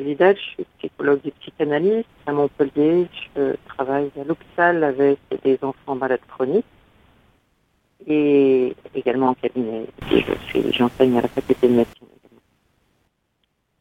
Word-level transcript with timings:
Vidal, 0.00 0.36
je 0.36 0.40
suis 0.40 0.66
psychologue 0.78 1.20
et 1.24 1.30
psychanalyste 1.40 2.08
à 2.26 2.32
Montpellier. 2.32 3.06
Je 3.36 3.54
travaille 3.66 4.10
à 4.18 4.24
l'hôpital 4.24 4.82
avec 4.82 5.18
des 5.44 5.58
enfants 5.62 5.94
malades 5.94 6.20
chroniques 6.28 6.64
et 8.06 8.74
également 8.94 9.28
en 9.28 9.34
cabinet. 9.34 9.86
J'enseigne 10.70 11.18
à 11.18 11.22
la 11.22 11.28
faculté 11.28 11.68
de 11.68 11.74
médecine. 11.74 12.06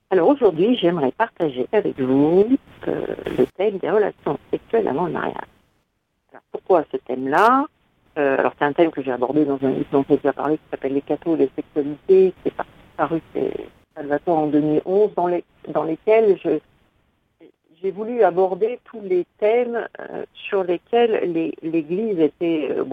Alors 0.09 0.27
aujourd'hui, 0.27 0.75
j'aimerais 0.75 1.13
partager 1.13 1.65
avec 1.71 1.97
vous 1.97 2.57
euh, 2.87 3.05
le 3.37 3.45
thème 3.55 3.77
des 3.77 3.89
relations 3.89 4.37
sexuelles 4.51 4.89
avant 4.89 5.05
le 5.05 5.13
mariage. 5.13 5.47
Alors, 6.31 6.43
pourquoi 6.51 6.83
ce 6.91 6.97
thème-là? 6.97 7.65
Euh, 8.17 8.37
Alors 8.37 8.51
c'est 8.59 8.65
un 8.65 8.73
thème 8.73 8.91
que 8.91 9.01
j'ai 9.01 9.11
abordé 9.11 9.45
dans 9.45 9.57
un 9.63 9.69
livre 9.69 9.85
dont 9.93 10.03
j'ai 10.09 10.17
déjà 10.17 10.33
parlé 10.33 10.57
qui 10.57 10.63
s'appelle 10.69 10.93
Les 10.93 11.01
cathos 11.01 11.35
et 11.35 11.37
les 11.37 11.51
sexualités, 11.55 12.33
qui 12.43 12.49
est 12.49 12.53
paru 12.97 13.21
chez 13.33 13.53
Salvatore 13.95 14.37
en 14.37 14.47
2011, 14.47 15.13
dans, 15.15 15.27
les, 15.27 15.43
dans 15.67 15.83
lesquels 15.83 16.37
j'ai 17.81 17.91
voulu 17.91 18.23
aborder 18.23 18.79
tous 18.85 19.01
les 19.01 19.25
thèmes 19.39 19.87
euh, 19.99 20.25
sur 20.33 20.63
lesquels 20.63 21.55
l'Église 21.61 22.19
était 22.19 22.69
euh, 22.71 22.83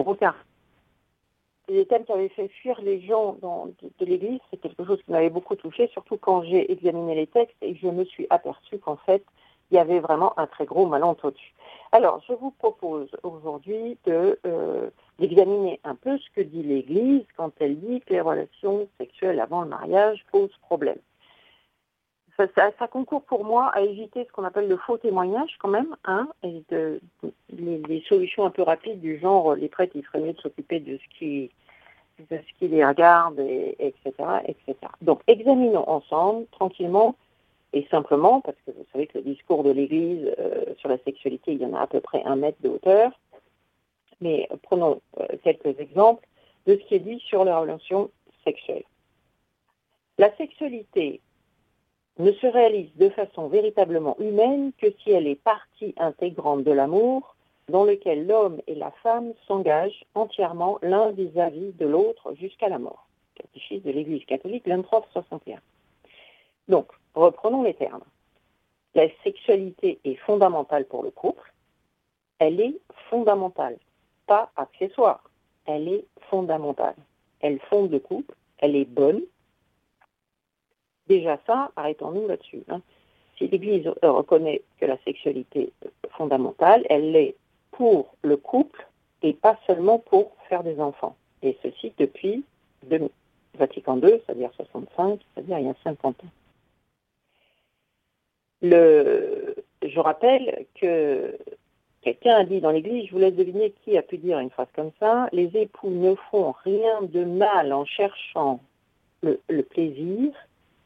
les 1.69 1.85
thèmes 1.85 2.03
qui 2.03 2.11
avaient 2.11 2.29
fait 2.29 2.47
fuir 2.47 2.79
les 2.81 3.01
gens 3.01 3.37
de, 3.41 4.05
l'Église, 4.05 4.39
c'est 4.49 4.57
quelque 4.57 4.83
chose 4.85 5.01
qui 5.03 5.11
m'avait 5.11 5.29
beaucoup 5.29 5.55
touché, 5.55 5.87
surtout 5.93 6.17
quand 6.17 6.43
j'ai 6.43 6.71
examiné 6.71 7.15
les 7.15 7.27
textes 7.27 7.55
et 7.61 7.75
je 7.75 7.87
me 7.87 8.03
suis 8.05 8.27
aperçue 8.29 8.79
qu'en 8.79 8.97
fait, 8.97 9.23
il 9.71 9.75
y 9.75 9.77
avait 9.77 9.99
vraiment 9.99 10.37
un 10.39 10.47
très 10.47 10.65
gros 10.65 10.87
malentendu. 10.87 11.53
Alors, 11.91 12.23
je 12.27 12.33
vous 12.33 12.51
propose 12.51 13.09
aujourd'hui 13.23 13.97
euh, 14.07 14.89
d'examiner 15.17 15.79
un 15.83 15.95
peu 15.95 16.17
ce 16.19 16.29
que 16.35 16.41
dit 16.41 16.61
l'Église 16.61 17.25
quand 17.35 17.51
elle 17.59 17.79
dit 17.79 18.01
que 18.01 18.13
les 18.13 18.21
relations 18.21 18.87
sexuelles 18.99 19.39
avant 19.39 19.63
le 19.63 19.69
mariage 19.69 20.23
posent 20.31 20.55
problème. 20.61 20.99
Ça, 22.55 22.87
concourt 22.87 23.23
pour 23.23 23.43
moi 23.43 23.69
à 23.73 23.81
éviter 23.81 24.23
ce 24.23 24.31
qu'on 24.31 24.45
appelle 24.45 24.69
le 24.69 24.77
faux 24.77 24.97
témoignage 24.97 25.57
quand 25.59 25.67
même, 25.67 25.93
hein, 26.05 26.29
et 26.41 26.63
de, 26.69 27.01
solutions 28.07 28.45
un 28.45 28.49
peu 28.49 28.61
rapides 28.61 29.01
du 29.01 29.19
genre 29.19 29.55
les 29.55 29.67
prêtres, 29.67 29.91
il 29.95 30.05
ferait 30.05 30.21
mieux 30.21 30.31
de 30.31 30.39
s'occuper 30.39 30.79
de 30.79 30.97
ce 30.97 31.19
qui 31.19 31.51
les 32.61 32.85
regarde, 32.85 33.41
et, 33.41 33.75
etc., 33.79 34.13
etc. 34.45 34.75
Donc, 35.01 35.21
examinons 35.27 35.89
ensemble, 35.89 36.45
tranquillement 36.51 37.15
et 37.73 37.87
simplement, 37.91 38.41
parce 38.41 38.57
que 38.65 38.71
vous 38.71 38.85
savez 38.91 39.07
que 39.07 39.17
le 39.19 39.23
discours 39.23 39.63
de 39.63 39.71
l'Église 39.71 40.33
euh, 40.39 40.73
sur 40.77 40.89
la 40.89 40.97
sexualité, 40.99 41.53
il 41.53 41.61
y 41.61 41.65
en 41.65 41.73
a 41.73 41.81
à 41.81 41.87
peu 41.87 42.01
près 42.01 42.23
un 42.23 42.35
mètre 42.35 42.61
de 42.61 42.69
hauteur. 42.69 43.11
Mais 44.21 44.49
prenons 44.63 45.01
euh, 45.19 45.25
quelques 45.43 45.79
exemples 45.79 46.27
de 46.65 46.75
ce 46.75 46.83
qui 46.87 46.95
est 46.95 46.99
dit 46.99 47.19
sur 47.19 47.45
les 47.45 47.53
relations 47.53 48.09
sexuelles. 48.43 48.83
La 50.17 50.35
sexualité 50.35 51.21
ne 52.17 52.31
se 52.33 52.47
réalise 52.47 52.93
de 52.97 53.09
façon 53.09 53.47
véritablement 53.47 54.17
humaine 54.19 54.71
que 54.77 54.87
si 55.01 55.11
elle 55.11 55.27
est 55.27 55.41
partie 55.41 55.93
intégrante 55.97 56.63
de 56.63 56.71
l'amour 56.71 57.35
dans 57.69 57.85
lequel 57.85 58.27
l'homme 58.27 58.59
et 58.67 58.75
la 58.75 58.91
femme 59.03 59.33
s'engagent 59.47 60.03
entièrement 60.15 60.79
l'un 60.81 61.11
vis-à-vis 61.11 61.71
de 61.73 61.85
l'autre 61.85 62.33
jusqu'à 62.35 62.67
la 62.67 62.79
mort. 62.79 63.07
Catéchisme 63.35 63.87
de 63.87 63.91
l'Église 63.91 64.25
catholique 64.25 64.65
2361. 64.65 65.59
Donc, 66.67 66.87
reprenons 67.19 67.63
les 67.63 67.73
termes. 67.73 68.03
La 68.95 69.07
sexualité 69.23 69.99
est 70.03 70.15
fondamentale 70.15 70.85
pour 70.85 71.03
le 71.03 71.11
couple. 71.11 71.53
Elle 72.39 72.59
est 72.59 72.79
fondamentale, 73.09 73.77
pas 74.25 74.51
accessoire. 74.55 75.23
Elle 75.65 75.87
est 75.87 76.05
fondamentale. 76.29 76.95
Elle 77.41 77.59
fonde 77.69 77.91
le 77.91 77.99
couple. 77.99 78.33
Elle 78.57 78.75
est 78.75 78.85
bonne. 78.85 79.21
Déjà 81.07 81.39
ça, 81.45 81.71
arrêtons-nous 81.75 82.27
là-dessus. 82.27 82.63
Hein. 82.69 82.81
Si 83.37 83.47
l'Église 83.47 83.87
reconnaît 84.01 84.61
que 84.79 84.85
la 84.85 84.97
sexualité 85.03 85.71
est 85.83 86.09
fondamentale, 86.11 86.85
elle 86.89 87.11
l'est 87.11 87.35
pour 87.71 88.15
le 88.21 88.37
couple 88.37 88.87
et 89.21 89.33
pas 89.33 89.57
seulement 89.67 89.99
pour 89.99 90.35
faire 90.47 90.63
des 90.63 90.79
enfants. 90.79 91.15
Et 91.41 91.57
ceci 91.63 91.93
depuis 91.97 92.43
Vatican 93.57 93.97
II, 93.97 94.21
c'est-à-dire 94.25 94.51
65, 94.55 95.19
c'est-à-dire 95.33 95.59
il 95.59 95.65
y 95.67 95.69
a 95.69 95.75
50 95.83 96.23
ans. 96.23 96.27
Je 98.61 99.99
rappelle 99.99 100.65
que 100.75 101.37
quelqu'un 102.01 102.37
a 102.37 102.43
dit 102.43 102.61
dans 102.61 102.71
l'Église, 102.71 103.07
je 103.07 103.11
vous 103.11 103.19
laisse 103.19 103.35
deviner 103.35 103.73
qui 103.83 103.97
a 103.97 104.01
pu 104.01 104.17
dire 104.17 104.39
une 104.39 104.49
phrase 104.49 104.67
comme 104.75 104.91
ça, 104.99 105.29
les 105.31 105.49
époux 105.55 105.89
ne 105.89 106.15
font 106.31 106.53
rien 106.63 107.01
de 107.01 107.23
mal 107.23 107.73
en 107.73 107.85
cherchant 107.85 108.59
le, 109.21 109.39
le 109.49 109.63
plaisir 109.63 110.33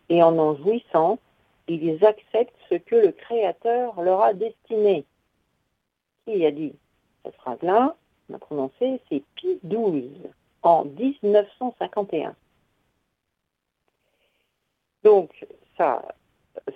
et 0.09 0.21
en 0.21 0.37
en 0.37 0.55
jouissant, 0.55 1.19
ils 1.67 2.03
acceptent 2.05 2.53
ce 2.69 2.75
que 2.75 2.95
le 2.95 3.11
Créateur 3.11 4.01
leur 4.01 4.21
a 4.21 4.33
destiné. 4.33 5.05
Qui 6.25 6.45
a 6.45 6.51
dit 6.51 6.73
cette 7.23 7.35
phrase-là, 7.35 7.95
on 8.29 8.35
a 8.35 8.39
prononcé, 8.39 8.99
c'est 9.09 9.23
Pie 9.35 9.59
XII, 9.65 10.11
en 10.61 10.85
1951. 10.85 12.35
Donc, 15.03 15.45
ça, 15.77 16.03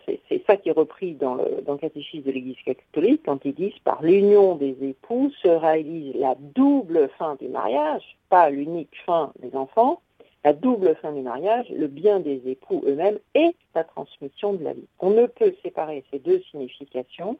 c'est 0.05 0.43
ça 0.45 0.57
qui 0.57 0.69
est 0.69 0.73
repris 0.73 1.13
dans 1.13 1.35
le, 1.35 1.61
dans 1.61 1.77
catéchisme 1.77 2.23
de 2.23 2.31
l'Église 2.31 2.57
catholique 2.65 3.21
quand 3.25 3.43
ils 3.45 3.53
disent 3.53 3.77
par 3.83 4.01
l'union 4.01 4.55
des 4.55 4.75
époux 4.81 5.31
se 5.41 5.47
réalise 5.47 6.15
la 6.15 6.35
double 6.35 7.09
fin 7.17 7.35
du 7.35 7.47
mariage, 7.47 8.17
pas 8.29 8.49
l'unique 8.49 8.95
fin 9.05 9.31
des 9.39 9.55
enfants, 9.55 10.01
la 10.43 10.53
double 10.53 10.95
fin 11.01 11.11
du 11.11 11.21
mariage, 11.21 11.69
le 11.69 11.87
bien 11.87 12.19
des 12.19 12.41
époux 12.45 12.83
eux-mêmes 12.85 13.19
et 13.35 13.55
la 13.75 13.83
transmission 13.83 14.53
de 14.53 14.63
la 14.63 14.73
vie. 14.73 14.87
On 14.99 15.11
ne 15.11 15.25
peut 15.25 15.53
séparer 15.63 16.03
ces 16.11 16.19
deux 16.19 16.41
significations 16.51 17.37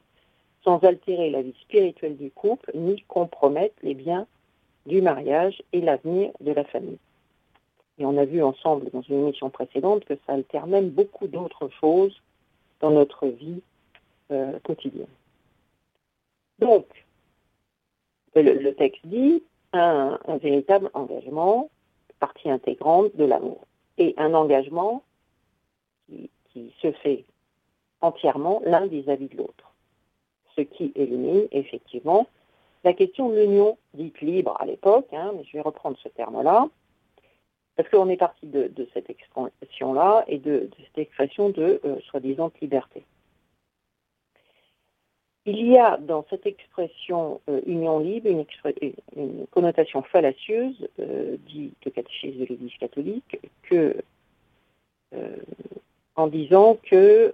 sans 0.64 0.82
altérer 0.84 1.30
la 1.30 1.42
vie 1.42 1.54
spirituelle 1.62 2.16
du 2.16 2.30
couple 2.30 2.70
ni 2.74 3.02
compromettre 3.02 3.76
les 3.82 3.94
biens 3.94 4.26
du 4.86 5.02
mariage 5.02 5.62
et 5.72 5.80
l'avenir 5.80 6.30
de 6.40 6.52
la 6.52 6.64
famille. 6.64 6.98
Et 7.98 8.06
on 8.06 8.16
a 8.16 8.24
vu 8.24 8.42
ensemble 8.42 8.90
dans 8.92 9.02
une 9.02 9.20
émission 9.20 9.50
précédente 9.50 10.04
que 10.04 10.14
ça 10.26 10.34
altère 10.34 10.66
même 10.66 10.90
beaucoup 10.90 11.26
d'autres 11.26 11.68
choses 11.80 12.20
dans 12.80 12.90
notre 12.90 13.26
vie 13.26 13.62
euh, 14.30 14.58
quotidienne. 14.64 15.06
Donc, 16.58 16.86
le, 18.34 18.70
texte 18.72 19.04
dit 19.04 19.42
un, 19.72 20.18
véritable 20.40 20.90
engagement, 20.94 21.70
partie 22.20 22.50
intégrante 22.50 23.14
de 23.16 23.24
l'amour, 23.24 23.66
et 23.96 24.14
un 24.16 24.34
engagement 24.34 25.02
qui, 26.08 26.30
se 26.82 26.90
fait 26.90 27.24
entièrement 28.00 28.60
l'un 28.64 28.86
vis-à-vis 28.86 29.28
de 29.28 29.36
l'autre 29.36 29.68
ce 30.58 30.62
qui 30.62 30.92
élimine 30.96 31.46
effectivement 31.52 32.26
la 32.84 32.92
question 32.92 33.28
de 33.28 33.36
l'union 33.36 33.78
dite 33.94 34.20
libre 34.20 34.56
à 34.60 34.66
l'époque, 34.66 35.08
hein, 35.12 35.32
mais 35.36 35.44
je 35.44 35.52
vais 35.52 35.60
reprendre 35.60 35.96
ce 36.02 36.08
terme-là, 36.08 36.68
parce 37.78 37.88
qu'on 37.90 38.08
est 38.08 38.16
parti 38.16 38.44
de, 38.44 38.88
cette 38.92 39.08
expression-là 39.08 40.24
et 40.26 40.38
de, 40.38 40.68
cette 40.78 40.98
expression 40.98 41.48
de 41.48 41.80
euh, 41.84 41.94
soi-disant 42.10 42.50
liberté. 42.60 43.04
Il 45.46 45.64
y 45.64 45.78
a 45.78 45.96
dans 45.96 46.26
cette 46.28 46.44
expression 46.44 47.40
euh, 47.48 47.60
union 47.66 48.00
libre 48.00 48.26
une, 48.26 49.46
connotation 49.52 50.02
fallacieuse, 50.02 50.88
euh, 50.98 51.36
dit 51.46 51.72
le 51.84 51.92
catéchisme 51.92 52.40
de 52.40 52.46
l'Église 52.46 52.76
catholique, 52.80 53.38
que 53.62 53.96
en 56.16 56.26
disant 56.26 56.76
que 56.82 57.32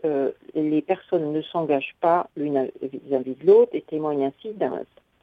les 0.55 0.83
personnes 0.83 1.33
ne 1.33 1.43
s'engagent 1.43 1.97
pas 2.01 2.29
l'une 2.37 2.71
vis-à-vis 2.83 3.35
de 3.35 3.47
l'autre 3.47 3.75
et 3.75 3.81
témoignent 3.81 4.27
ainsi 4.27 4.55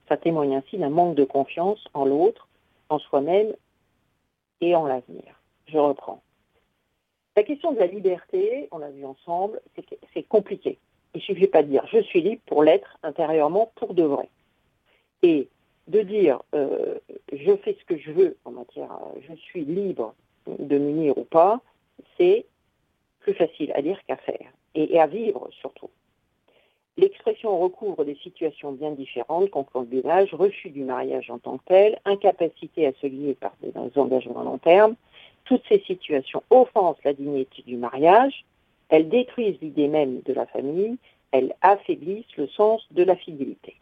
ça 0.10 0.18
témoigne 0.18 0.56
ainsi 0.56 0.78
d'un 0.78 0.90
manque 0.90 1.16
de 1.16 1.24
confiance 1.24 1.88
en 1.94 2.04
l'autre, 2.04 2.50
en 2.90 3.00
soi-même 3.00 3.54
et 4.62 4.76
en 4.76 4.86
l'avenir. 4.86 5.42
Je 5.68 5.78
reprends. 5.78 6.22
La 7.36 7.44
question 7.44 7.72
de 7.72 7.80
la 7.80 7.88
liberté, 7.88 8.68
on 8.72 8.78
l'a 8.78 8.90
vu 8.90 9.06
ensemble, 9.06 9.62
c'est, 10.14 10.24
compliqué. 10.24 10.78
Il 11.14 11.18
ne 11.18 11.24
suffit 11.24 11.48
pas 11.48 11.64
de 11.64 11.70
dire 11.70 11.86
je 11.92 12.00
suis 12.00 12.22
libre 12.22 12.42
pour 12.46 12.64
l'être 12.64 12.98
intérieurement 13.04 13.72
pour 13.76 13.94
de 13.94 14.04
vrai. 14.04 14.30
Et 15.24 15.48
de 15.88 16.02
dire 16.02 16.42
euh, 16.56 17.00
je 17.32 17.56
fais 17.58 17.78
ce 17.80 17.86
que 17.86 17.98
je 17.98 18.12
veux 18.12 18.38
en 18.46 18.52
matière, 18.52 18.98
je 19.28 19.34
suis 19.36 19.66
libre 19.66 20.14
de 20.48 20.78
m'unir 20.78 21.18
ou 21.18 21.24
pas, 21.24 21.62
c'est 22.18 22.46
plus 23.20 23.34
facile 23.34 23.72
à 23.76 23.82
dire 23.82 24.00
qu'à 24.08 24.18
faire, 24.18 24.52
et, 24.76 25.00
à 25.00 25.08
vivre 25.08 25.50
surtout. 25.52 25.90
L'expression 26.98 27.58
recouvre 27.60 28.04
des 28.04 28.16
situations 28.16 28.74
bien 28.74 28.92
différentes, 28.92 29.50
concubinage, 29.50 30.34
refus 30.34 30.70
du 30.70 30.84
mariage 30.84 31.32
en 31.32 31.40
tant 31.40 31.58
que 31.58 31.64
tel, 31.66 32.00
incapacité 32.06 32.86
à 32.86 32.94
se 32.94 33.08
lier 33.08 33.34
par 33.34 33.54
des 33.62 33.72
engagements 33.98 34.42
à 34.42 34.44
long 34.44 34.58
terme. 34.58 34.96
Toutes 35.46 35.64
ces 35.70 35.80
situations 35.80 36.44
offensent 36.50 37.00
la 37.04 37.14
dignité 37.14 37.64
du 37.64 37.78
mariage, 37.78 38.46
elles 38.90 39.10
détruisent 39.10 39.60
l'idée 39.62 39.88
même 39.88 40.22
de 40.22 40.34
la 40.34 40.46
famille, 40.46 40.98
elles 41.32 41.56
affaiblissent 41.62 42.36
le 42.38 42.48
sens 42.48 42.86
de 42.92 43.04
la 43.04 43.16
fidélité. 43.16 43.78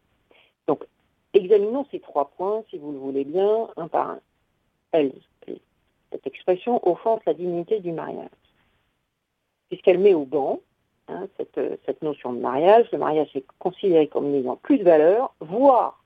Donc, 0.68 0.86
examinons 1.34 1.86
ces 1.92 2.00
trois 2.00 2.30
points, 2.38 2.64
si 2.70 2.78
vous 2.78 2.92
le 2.92 3.00
voulez 3.00 3.24
bien, 3.24 3.70
un 3.76 3.88
par 3.88 4.18
un. 4.94 5.10
cette 6.12 6.28
expression 6.28 6.88
offense 6.88 7.22
la 7.26 7.34
dignité 7.34 7.80
du 7.80 7.92
mariage 7.92 8.30
puisqu'elle 9.70 10.00
met 10.00 10.14
au 10.14 10.26
banc 10.26 10.60
hein, 11.10 11.28
cette, 11.38 11.60
cette, 11.86 12.02
notion 12.02 12.34
de 12.34 12.40
mariage. 12.40 12.88
Le 12.92 12.98
mariage 12.98 13.30
est 13.36 13.46
considéré 13.60 14.08
comme 14.08 14.32
n'ayant 14.32 14.56
plus 14.56 14.78
de 14.78 14.84
valeur, 14.84 15.34
voire 15.40 16.04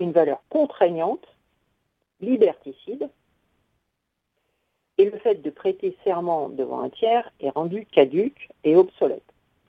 une 0.00 0.12
valeur 0.12 0.42
contraignante, 0.48 1.26
liberticide. 2.20 3.08
Et 4.98 5.08
le 5.08 5.18
fait 5.18 5.36
de 5.36 5.50
prêter 5.50 5.96
serment 6.04 6.48
devant 6.48 6.82
un 6.82 6.90
tiers 6.90 7.30
est 7.40 7.50
rendu 7.50 7.86
caduque 7.86 8.48
et 8.64 8.76
obsolète. 8.76 9.22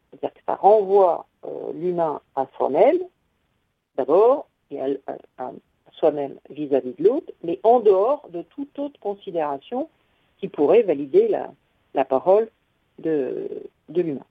C'est-à-dire 0.10 0.34
que 0.34 0.42
ça 0.46 0.56
renvoie 0.56 1.26
euh, 1.46 1.72
l'humain 1.74 2.22
à 2.36 2.48
soi-même, 2.58 3.00
d'abord, 3.96 4.48
et 4.72 4.82
à, 4.82 5.52
soi-même 5.94 6.36
vis-à-vis 6.50 6.94
de 6.98 7.04
l'autre, 7.04 7.32
mais 7.44 7.60
en 7.64 7.80
dehors 7.80 8.28
de 8.30 8.42
toute 8.42 8.78
autre 8.80 9.00
considération 9.00 9.90
qui 10.40 10.48
pourrait 10.48 10.82
valider 10.82 11.28
la, 11.94 12.06
parole 12.06 12.50
de 13.00 13.48
l'humain. 13.90 14.26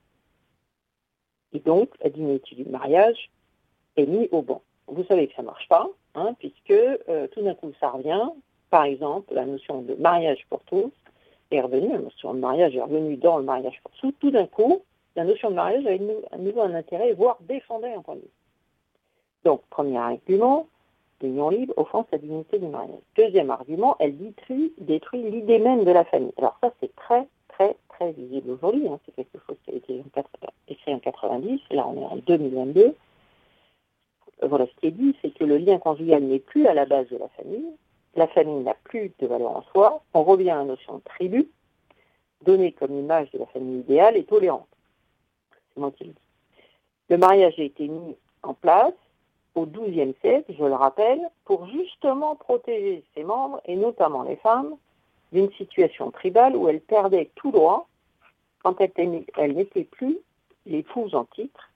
Et 1.53 1.61
donc, 1.61 1.91
la 2.03 2.11
dignité 2.11 2.55
du 2.55 2.65
mariage 2.65 3.31
est 3.97 4.07
mise 4.07 4.29
au 4.33 4.43
banc. 4.43 4.63
Vous 4.87 5.05
savez 5.05 5.29
que 5.29 5.35
ça 5.35 5.43
ne 5.43 5.47
marche 5.47 5.69
pas, 5.69 5.89
hein, 6.15 6.35
puisque 6.39 6.71
euh, 6.71 7.27
tout 7.29 7.43
d'un 7.43 7.55
coup, 7.55 7.73
ça 7.81 7.91
revient. 7.91 8.29
Par 8.71 8.85
exemple, 8.85 9.35
la 9.35 9.45
notion 9.45 9.83
de 9.83 9.95
mariage 9.95 10.47
pour 10.49 10.63
tous 10.65 10.91
est 11.51 11.61
revenue, 11.61 11.93
la 11.93 11.99
notion 11.99 12.35
de 12.35 12.39
mariage 12.39 12.77
est 12.77 12.83
revenue 12.83 13.17
dans 13.17 13.39
le 13.39 13.45
mariage 13.45 13.81
pour 13.83 13.93
tous. 13.93 14.13
Tout 14.21 14.31
d'un 14.31 14.47
coup, 14.47 14.83
la 15.17 15.25
notion 15.25 15.51
de 15.51 15.57
mariage 15.57 15.87
a 15.87 16.35
à 16.35 16.39
nouveau 16.39 16.61
un 16.61 16.75
intérêt, 16.75 17.13
voire 17.13 17.39
défendait 17.41 17.93
un 17.93 18.03
point 18.03 18.15
de 18.15 18.21
vue. 18.21 18.31
Donc, 19.45 19.63
premier 19.71 19.99
argument, 19.99 20.67
l'union 21.21 21.51
libre 21.51 21.75
offense 21.77 22.07
la 22.13 22.19
dignité 22.19 22.59
du 22.59 22.67
mariage. 22.67 23.01
Deuxième 23.17 23.51
argument, 23.51 23.97
elle 23.99 24.17
détruit, 24.17 24.73
détruit 24.79 25.31
l'idée 25.31 25.59
même 25.59 25.85
de 25.85 25.91
la 25.91 26.05
famille. 26.05 26.33
Alors 26.39 26.57
ça, 26.61 26.73
c'est 26.81 26.95
très, 26.95 27.27
visible 28.09 28.51
aujourd'hui. 28.51 28.89
Hein. 28.89 28.99
C'est 29.05 29.15
quelque 29.15 29.39
chose 29.47 29.57
qui 29.65 29.73
a 29.73 29.75
été 29.75 30.03
écrit 30.69 30.95
en 30.95 30.99
90, 30.99 31.61
là 31.71 31.87
on 31.87 32.01
est 32.01 32.05
en 32.05 32.17
2022. 32.17 32.95
Voilà, 34.43 34.67
ce 34.67 34.81
qui 34.81 34.87
est 34.87 34.93
dit, 34.93 35.15
c'est 35.21 35.33
que 35.35 35.45
le 35.45 35.59
lien 35.59 35.79
conjugal 35.79 36.23
n'est 36.23 36.39
plus 36.39 36.67
à 36.67 36.75
la 36.75 36.87
base 36.87 37.09
de 37.09 37.19
la 37.19 37.29
famille. 37.29 37.67
La 38.17 38.27
famille 38.29 38.63
n'a 38.65 38.75
plus 38.85 39.13
de 39.19 39.27
valeur 39.27 39.57
en 39.57 39.63
soi. 39.73 40.03
On 40.15 40.23
revient 40.23 40.51
à 40.51 40.57
la 40.57 40.65
notion 40.65 40.97
de 40.97 41.03
tribu, 41.05 41.49
donnée 42.45 42.73
comme 42.73 42.99
image 42.99 43.31
de 43.33 43.39
la 43.39 43.47
famille 43.47 43.81
idéale 43.81 44.17
et 44.17 44.25
tolérante. 44.25 44.67
C'est 45.75 45.81
moi 45.81 45.91
qui 45.93 46.05
le 46.05 46.11
dis. 46.11 46.17
Le 47.11 47.19
mariage 47.19 47.59
a 47.59 47.63
été 47.63 47.87
mis 47.87 48.17
en 48.43 48.55
place 48.55 48.95
au 49.55 49.67
XIIe 49.67 50.15
siècle, 50.21 50.55
je 50.59 50.65
le 50.65 50.75
rappelle, 50.75 51.21
pour 51.45 51.69
justement 51.69 52.37
protéger 52.37 53.05
ses 53.15 53.25
membres, 53.25 53.61
et 53.67 53.77
notamment 53.77 54.23
les 54.23 54.37
femmes, 54.37 54.77
d'une 55.33 55.51
situation 55.53 56.11
tribale 56.11 56.57
où 56.57 56.69
elles 56.69 56.81
perdaient 56.81 57.31
tout 57.35 57.51
droit 57.51 57.89
quand 58.63 58.81
elles, 58.81 59.55
n'étaient 59.55 59.85
plus 59.85 60.19
l'épouse 60.67 61.15
en 61.15 61.25
titre, 61.25 61.71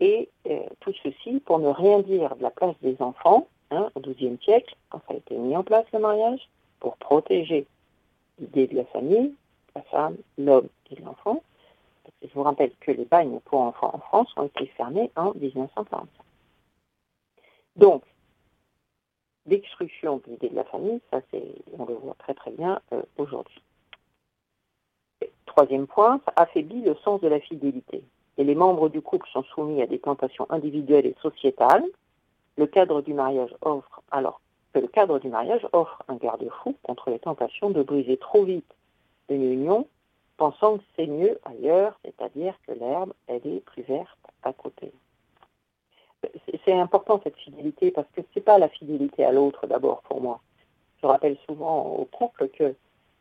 et 0.00 0.28
euh, 0.46 0.60
tout 0.80 0.92
ceci 1.02 1.40
pour 1.40 1.58
ne 1.58 1.68
rien 1.68 2.00
dire 2.00 2.36
de 2.36 2.42
la 2.42 2.50
place 2.50 2.76
des 2.82 2.96
enfants 3.00 3.48
hein, 3.70 3.90
au 3.94 4.00
XIIe 4.00 4.38
siècle, 4.42 4.74
quand 4.90 5.00
ça 5.06 5.14
a 5.14 5.16
été 5.16 5.36
mis 5.36 5.56
en 5.56 5.64
place 5.64 5.86
le 5.92 5.98
mariage, 5.98 6.48
pour 6.80 6.96
protéger 6.96 7.66
l'idée 8.38 8.66
de 8.66 8.76
la 8.76 8.84
famille, 8.86 9.34
la 9.74 9.82
femme, 9.82 10.16
l'homme 10.38 10.68
et 10.90 10.96
l'enfant. 10.96 11.42
Je 12.22 12.28
vous 12.34 12.42
rappelle 12.42 12.72
que 12.80 12.90
les 12.90 13.04
bagnes 13.04 13.40
pour 13.44 13.60
enfants 13.60 13.90
en 13.94 13.98
France 13.98 14.32
ont 14.36 14.44
été 14.44 14.66
fermés 14.66 15.10
en 15.16 15.32
1945. 15.34 16.06
Donc, 17.76 18.02
l'extruction 19.46 20.18
de 20.18 20.32
l'idée 20.32 20.48
de 20.48 20.56
la 20.56 20.64
famille, 20.64 21.00
ça 21.10 21.20
c'est, 21.30 21.54
on 21.78 21.84
le 21.84 21.94
voit 21.94 22.16
très 22.18 22.34
très 22.34 22.50
bien 22.50 22.80
euh, 22.92 23.02
aujourd'hui. 23.16 23.62
Troisième 25.56 25.86
point, 25.86 26.20
ça 26.26 26.32
affaiblit 26.36 26.82
le 26.82 26.94
sens 26.96 27.20
de 27.22 27.28
la 27.28 27.40
fidélité. 27.40 28.02
Et 28.36 28.44
les 28.44 28.54
membres 28.54 28.90
du 28.90 29.00
couple 29.00 29.26
sont 29.32 29.42
soumis 29.42 29.80
à 29.80 29.86
des 29.86 29.98
tentations 29.98 30.46
individuelles 30.50 31.06
et 31.06 31.16
sociétales. 31.22 31.84
Le 32.58 32.66
cadre 32.66 33.00
du 33.00 33.14
mariage 33.14 33.54
offre 33.62 34.02
alors 34.10 34.42
que 34.74 34.80
le 34.80 34.86
cadre 34.86 35.18
du 35.18 35.28
mariage 35.28 35.66
offre 35.72 36.02
un 36.08 36.16
garde-fou 36.16 36.76
contre 36.82 37.08
les 37.08 37.18
tentations 37.18 37.70
de 37.70 37.82
briser 37.82 38.18
trop 38.18 38.44
vite 38.44 38.70
une 39.30 39.50
union, 39.50 39.88
pensant 40.36 40.76
que 40.76 40.84
c'est 40.94 41.06
mieux 41.06 41.38
ailleurs, 41.44 41.98
c'est-à-dire 42.04 42.54
que 42.66 42.72
l'herbe, 42.72 43.14
elle 43.26 43.46
est 43.46 43.64
plus 43.64 43.82
verte 43.82 44.18
à 44.42 44.52
côté 44.52 44.92
c'est 46.64 46.72
important 46.72 47.20
cette 47.22 47.36
fidélité 47.36 47.90
parce 47.90 48.08
que 48.14 48.20
c'est 48.34 48.40
pas 48.40 48.58
la 48.58 48.68
fidélité 48.68 49.24
à 49.24 49.32
l'autre 49.32 49.66
d'abord 49.66 50.02
pour 50.02 50.20
moi. 50.20 50.40
Je 51.00 51.06
rappelle 51.06 51.36
souvent 51.48 51.86
au 51.86 52.04
couple 52.04 52.48
que 52.48 52.74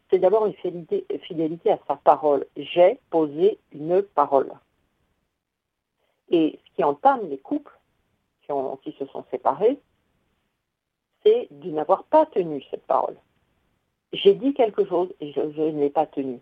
c'est 0.09 0.19
d'abord 0.19 0.45
une 0.45 0.53
fidélité, 0.53 1.71
à 1.71 1.79
sa 1.87 1.95
parole. 1.95 2.45
J'ai 2.55 2.99
posé 3.09 3.59
une 3.71 4.03
parole. 4.03 4.51
Et 6.29 6.59
ce 6.63 6.75
qui 6.75 6.83
entame 6.83 7.27
les 7.29 7.37
couples 7.37 7.71
qui, 8.83 8.91
se 8.91 9.05
sont 9.07 9.25
séparés, 9.31 9.79
c'est 11.23 11.47
de 11.49 11.71
n'avoir 11.71 12.03
pas 12.03 12.27
tenu 12.27 12.63
cette 12.69 12.85
parole. 12.85 13.15
J'ai 14.13 14.35
dit 14.35 14.53
quelque 14.53 14.85
chose 14.85 15.11
et 15.19 15.33
je, 15.33 15.41
ne 15.41 15.79
l'ai 15.79 15.89
pas 15.89 16.05
tenu. 16.05 16.39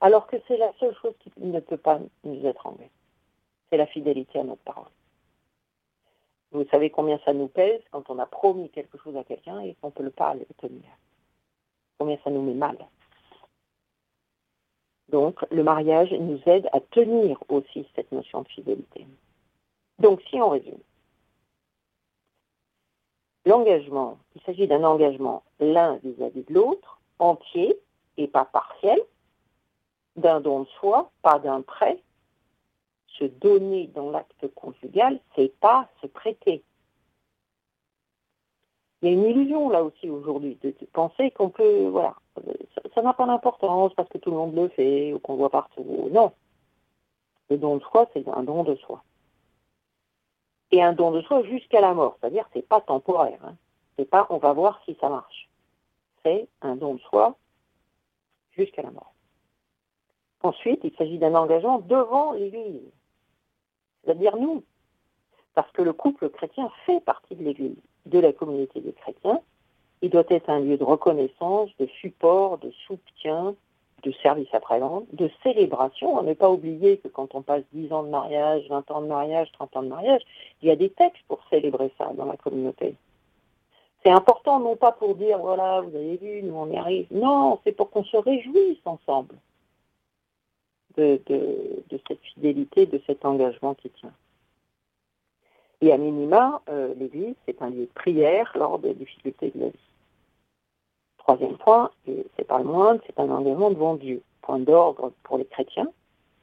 Alors 0.00 0.26
que 0.26 0.36
c'est 0.46 0.58
la 0.58 0.72
seule 0.78 0.94
chose 1.00 1.14
qui 1.20 1.32
ne 1.38 1.60
peut 1.60 1.78
pas 1.78 1.98
nous 2.24 2.46
enlevée. 2.64 2.90
C'est 3.70 3.78
la 3.78 3.86
fidélité 3.86 4.38
à 4.38 4.44
notre 4.44 4.62
parole. 4.62 4.90
Vous 6.52 6.64
savez 6.70 6.90
combien 6.90 7.18
ça 7.24 7.32
nous 7.32 7.48
pèse 7.48 7.82
quand 7.90 8.08
on 8.10 8.18
a 8.18 8.26
promis 8.26 8.70
quelque 8.70 8.98
chose 8.98 9.16
à 9.16 9.24
quelqu'un 9.24 9.60
et 9.60 9.74
qu'on 9.80 9.88
ne 9.88 9.92
peut 9.92 10.10
pas 10.10 10.34
le 10.34 10.46
tenir. 10.58 10.84
Combien 11.98 12.18
ça 12.22 12.30
nous 12.30 12.42
met 12.42 12.54
mal. 12.54 12.78
Donc, 15.08 15.44
le 15.50 15.62
mariage 15.62 16.12
nous 16.12 16.40
aide 16.46 16.68
à 16.72 16.80
tenir 16.80 17.42
aussi 17.48 17.86
cette 17.94 18.12
notion 18.12 18.42
de 18.42 18.48
fidélité. 18.48 19.06
Donc, 19.98 20.20
si 20.28 20.36
on 20.36 20.50
résume, 20.50 20.78
l'engagement, 23.46 24.18
il 24.36 24.42
s'agit 24.42 24.66
d'un 24.66 24.84
engagement 24.84 25.42
l'un 25.60 25.96
vis-à-vis 25.96 26.44
de 26.44 26.54
l'autre, 26.54 27.00
entier 27.18 27.78
et 28.16 28.28
pas 28.28 28.44
partiel, 28.44 29.00
d'un 30.16 30.40
don 30.40 30.60
de 30.60 30.68
soi, 30.80 31.10
pas 31.22 31.38
d'un 31.38 31.62
prêt, 31.62 32.02
se 33.18 33.24
donner 33.24 33.88
dans 33.88 34.10
l'acte 34.10 34.46
conjugal, 34.54 35.20
c'est 35.34 35.52
pas 35.60 35.88
se 36.02 36.06
prêter. 36.06 36.62
Il 39.00 39.08
y 39.08 39.10
a 39.10 39.14
une 39.14 39.24
illusion 39.24 39.68
là 39.68 39.82
aussi 39.82 40.10
aujourd'hui 40.10 40.58
de, 40.62 40.74
penser 40.92 41.30
qu'on 41.30 41.50
peut, 41.50 41.86
voilà, 41.86 42.16
ça 42.94 43.02
n'a 43.02 43.12
pas 43.12 43.26
d'importance 43.26 43.92
parce 43.94 44.08
que 44.08 44.18
tout 44.18 44.30
le 44.30 44.36
monde 44.36 44.54
le 44.54 44.68
fait 44.68 45.12
ou 45.12 45.18
qu'on 45.18 45.36
voit 45.36 45.50
partout. 45.50 46.08
Non. 46.10 46.32
Le 47.50 47.56
don 47.56 47.76
de 47.76 47.82
soi, 47.82 48.08
c'est 48.12 48.26
un 48.28 48.42
don 48.42 48.64
de 48.64 48.74
soi. 48.76 49.02
Et 50.70 50.82
un 50.82 50.92
don 50.92 51.10
de 51.10 51.22
soi 51.22 51.42
jusqu'à 51.44 51.80
la 51.80 51.94
mort, 51.94 52.16
c'est-à-dire 52.20 52.48
c'est 52.52 52.66
pas 52.66 52.80
temporaire. 52.80 53.40
Hein. 53.44 53.56
C'est 53.96 54.04
pas 54.04 54.26
on 54.30 54.38
va 54.38 54.52
voir 54.52 54.80
si 54.84 54.96
ça 55.00 55.08
marche. 55.08 55.48
C'est 56.22 56.48
un 56.60 56.76
don 56.76 56.94
de 56.94 57.00
soi 57.00 57.36
jusqu'à 58.52 58.82
la 58.82 58.90
mort. 58.90 59.14
Ensuite, 60.42 60.80
il 60.84 60.94
s'agit 60.96 61.18
d'un 61.18 61.34
engagement 61.34 61.78
devant 61.78 62.32
l'Église 62.32 62.90
c'est-à-dire 64.08 64.36
nous. 64.36 64.64
Parce 65.54 65.70
que 65.72 65.82
le 65.82 65.92
couple 65.92 66.30
chrétien 66.30 66.70
fait 66.86 67.00
partie 67.00 67.34
de 67.34 67.44
l'Église, 67.44 67.76
de 68.06 68.18
la 68.18 68.32
communauté 68.32 68.80
des 68.80 68.92
chrétiens. 68.92 69.40
Il 70.02 70.10
doit 70.10 70.24
être 70.28 70.48
un 70.48 70.60
lieu 70.60 70.76
de 70.76 70.84
reconnaissance, 70.84 71.70
de 71.78 71.86
support, 71.86 72.58
de 72.58 72.70
soutien, 72.86 73.54
de 74.02 74.12
service 74.22 74.48
après-vente, 74.52 75.06
de 75.12 75.30
célébration. 75.42 76.18
On 76.18 76.22
ne 76.22 76.34
pas 76.34 76.50
oublier 76.50 76.98
que 76.98 77.08
quand 77.08 77.34
on 77.34 77.42
passe 77.42 77.64
10 77.72 77.92
ans 77.92 78.04
de 78.04 78.08
mariage, 78.08 78.62
20 78.68 78.90
ans 78.90 79.02
de 79.02 79.06
mariage, 79.06 79.50
30 79.52 79.76
ans 79.76 79.82
de 79.82 79.88
mariage, 79.88 80.22
il 80.62 80.68
y 80.68 80.70
a 80.70 80.76
des 80.76 80.90
textes 80.90 81.24
pour 81.26 81.40
célébrer 81.50 81.90
ça 81.98 82.12
dans 82.14 82.26
la 82.26 82.36
communauté. 82.36 82.94
C'est 84.04 84.12
important 84.12 84.60
non 84.60 84.76
pas 84.76 84.92
pour 84.92 85.16
dire, 85.16 85.38
voilà, 85.38 85.80
vous 85.80 85.94
avez 85.94 86.16
vu, 86.16 86.42
nous 86.42 86.54
on 86.54 86.70
y 86.70 86.76
arrive. 86.76 87.06
Non, 87.10 87.58
c'est 87.64 87.72
pour 87.72 87.90
qu'on 87.90 88.04
se 88.04 88.16
réjouisse 88.16 88.78
ensemble 88.84 89.34
de, 90.96 91.20
cette 92.08 92.20
fidélité, 92.34 92.86
de 92.86 93.00
cet 93.06 93.24
engagement 93.24 93.74
qui 93.74 93.90
tient. 93.90 94.12
Et 95.80 95.92
à 95.92 95.96
minima, 95.96 96.60
euh, 96.68 96.94
l'Église, 96.98 97.34
c'est 97.46 97.62
un 97.62 97.70
lieu 97.70 97.86
de 97.86 97.92
prière 97.94 98.52
lors 98.56 98.78
des 98.78 98.94
difficultés 98.94 99.52
de 99.54 99.60
la 99.60 99.68
vie. 99.68 99.87
Troisième 101.28 101.58
point, 101.58 101.90
et 102.06 102.24
c'est 102.38 102.46
pas 102.46 102.56
le 102.56 102.64
moindre, 102.64 103.02
c'est 103.06 103.20
un 103.20 103.28
engagement 103.28 103.68
devant 103.68 103.96
Dieu. 103.96 104.22
Point 104.40 104.60
d'ordre 104.60 105.12
pour 105.24 105.36
les 105.36 105.44
chrétiens, 105.44 105.92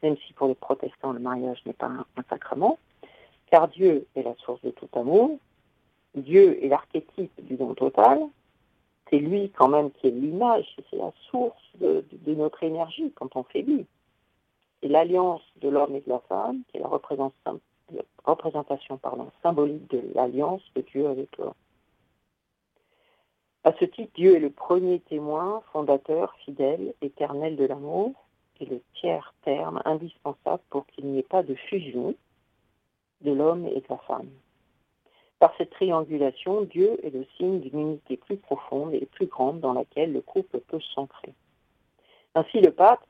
même 0.03 0.15
si 0.27 0.33
pour 0.33 0.47
les 0.47 0.53
protestants, 0.53 1.11
le 1.11 1.19
mariage 1.19 1.59
n'est 1.65 1.73
pas 1.73 1.87
un, 1.87 2.05
sacrement, 2.29 2.77
car 3.49 3.67
Dieu 3.67 4.05
est 4.15 4.21
la 4.21 4.35
source 4.35 4.61
de 4.61 4.69
tout 4.69 4.87
amour, 4.93 5.39
Dieu 6.13 6.63
est 6.63 6.67
l'archétype 6.67 7.31
du 7.47 7.55
don 7.55 7.73
total, 7.73 8.27
c'est 9.09 9.17
lui 9.17 9.49
quand 9.57 9.69
même 9.69 9.89
qui 9.89 10.05
est 10.05 10.11
l'image, 10.11 10.75
c'est 10.91 10.97
la 10.97 11.11
source 11.31 11.63
de, 11.79 12.05
de, 12.11 12.35
notre 12.35 12.61
énergie 12.61 13.11
quand 13.15 13.35
on 13.35 13.41
fait 13.41 13.63
lui 13.63 13.87
c'est 14.81 14.89
l'alliance 14.89 15.41
de 15.61 15.69
l'homme 15.69 15.95
et 15.95 16.01
de 16.01 16.09
la 16.09 16.19
femme, 16.29 16.61
qui 16.67 16.77
est 16.77 16.81
la 16.81 16.89
représentation, 16.89 18.99
symbolique 19.41 19.89
de 19.89 20.03
l'alliance 20.13 20.61
de 20.75 20.81
Dieu 20.81 21.07
avec 21.07 21.35
l'homme. 21.39 21.55
À 23.65 23.73
ce 23.79 23.85
titre, 23.85 24.11
Dieu 24.13 24.35
est 24.35 24.39
le 24.39 24.51
premier 24.51 24.99
témoin, 24.99 25.63
fondateur, 25.73 26.35
fidèle, 26.45 26.93
éternel 27.01 27.55
de 27.55 27.65
l'amour. 27.65 28.13
est 28.61 28.65
le 28.65 28.79
tiers 28.93 29.33
terme 29.43 29.81
indispensable 29.85 30.61
pour 30.69 30.85
qu'il 30.85 31.07
n'y 31.07 31.17
ait 31.17 31.23
pas 31.23 31.41
de 31.41 31.55
fusion 31.55 32.13
de 33.21 33.31
l'homme 33.31 33.65
et 33.65 33.81
de 33.81 33.85
la 33.89 33.97
femme. 33.97 34.29
Par 35.39 35.51
cette 35.57 35.71
triangulation, 35.71 36.61
Dieu 36.61 37.03
est 37.03 37.09
le 37.09 37.25
signe 37.37 37.59
d'une 37.59 37.79
unité 37.79 38.17
plus 38.17 38.37
profonde 38.37 38.93
et 38.93 39.07
plus 39.07 39.25
grande 39.25 39.61
dans 39.61 39.73
laquelle 39.73 40.13
le 40.13 40.21
couple 40.21 40.59
peut 40.59 40.79
s'ancrer. 40.93 41.33
Ainsi, 42.35 42.61
le 42.61 42.69
pape 42.69 43.03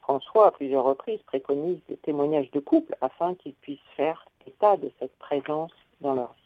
François, 0.00 0.48
à 0.48 0.50
plusieurs 0.50 0.82
reprises, 0.82 1.22
préconise 1.22 1.78
des 1.88 1.96
témoignages 1.98 2.50
de 2.50 2.58
couple 2.58 2.96
afin 3.00 3.36
qu'ils 3.36 3.54
puissent 3.54 3.78
faire 3.96 4.26
état 4.44 4.76
de 4.76 4.90
cette 4.98 5.16
présence 5.20 5.70
dans 6.00 6.14
leur 6.14 6.32
vie. 6.32 6.39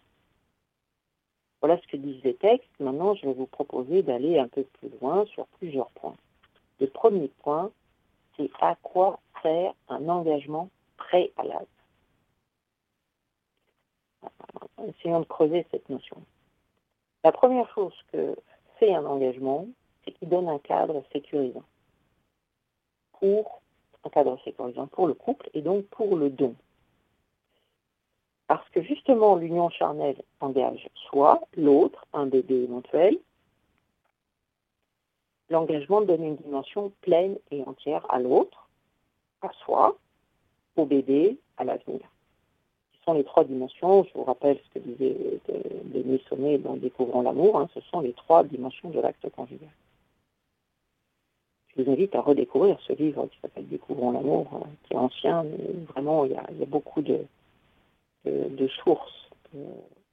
Voilà 1.65 1.81
ce 1.81 1.87
que 1.87 1.97
disent 1.97 2.23
les 2.25 2.35
textes. 2.35 2.69
Maintenant, 2.79 3.15
je 3.15 3.25
vais 3.25 3.33
vous 3.33 3.47
proposer 3.47 4.03
d'aller 4.03 4.39
un 4.39 4.49
peu 4.49 4.65
plus 4.65 4.91
loin 5.01 5.25
sur 5.25 5.47
plusieurs 5.47 5.89
points. 5.93 6.15
Le 6.79 6.87
premier 6.89 7.29
point, 7.39 7.71
c'est 8.37 8.51
à 8.61 8.75
quoi 8.83 9.19
sert 9.41 9.73
un 9.89 10.07
engagement 10.11 10.69
préalable. 10.99 11.65
Essayons 14.87 15.21
de 15.21 15.25
creuser 15.25 15.67
cette 15.71 15.89
notion. 15.89 16.19
La 17.25 17.33
première 17.33 17.73
chose 17.75 17.95
que 18.13 18.37
fait 18.79 18.95
un 18.95 19.07
engagement, 19.07 19.67
c'est 20.05 20.13
qu'il 20.13 20.29
donne 20.29 20.51
un 20.51 20.59
cadre 20.59 21.03
sécurisant 21.15 21.65
pour 23.13 23.63
un 24.05 24.11
cadre 24.11 24.39
sécurisant 24.45 24.87
pour 24.89 25.07
le 25.07 25.15
couple 25.15 25.49
et 25.55 25.63
donc 25.63 25.87
pour 25.87 26.15
le 26.15 26.29
don. 26.29 26.55
Parce 28.47 28.69
que 28.71 28.83
justement, 28.83 29.37
l'union 29.37 29.71
charnelle 29.71 30.21
engage 30.41 30.89
soit 31.09 31.41
l'autre, 31.57 32.05
un 32.13 32.27
bébé 32.27 32.65
éventuel. 32.65 33.19
L'engagement 35.51 36.03
donne 36.03 36.25
une 36.25 36.37
dimension 36.37 36.93
pleine 37.01 37.39
et 37.51 37.63
entière 37.65 38.05
à 38.11 38.19
l'autre, 38.19 38.69
à 39.43 39.51
soi, 39.65 39.97
au 40.77 40.85
bébé, 40.85 41.39
à 41.57 41.65
l'avenir. 41.65 42.01
Ce 42.93 43.05
sont 43.05 43.15
les 43.15 43.25
trois 43.25 43.45
dimensions, 43.45 44.05
je 44.05 44.13
vous 44.15 44.25
rappelle 44.25 44.59
ce 44.59 44.79
que 44.79 44.85
disait 44.85 45.41
Denis 45.85 46.23
Sommet 46.29 46.59
dans 46.59 46.77
Découvrons 46.77 47.23
l'amour, 47.23 47.59
hein, 47.59 47.69
ce 47.75 47.81
sont 47.83 48.01
les 48.01 48.15
trois 48.15 48.45
dimensions 48.45 48.91
de 48.91 49.01
l'acte 49.01 49.29
conjugal 49.31 49.71
je 51.77 51.83
vous 51.83 51.91
invite 51.91 52.15
à 52.15 52.21
redécouvrir 52.21 52.79
ce 52.87 52.93
livre 52.93 53.27
qui 53.27 53.39
s'appelle 53.41 53.67
Découvrons 53.69 54.13
l'amour, 54.13 54.49
hein, 54.55 54.69
qui 54.85 54.95
est 54.95 54.97
ancien, 54.97 55.45
mais 55.45 55.73
vraiment 55.89 56.25
il 56.25 56.33
y 56.33 56.37
a, 56.37 56.67
beaucoup 56.67 57.03
de, 57.03 57.27
de, 58.25 58.69
sources 58.69 59.29
euh, 59.55 59.65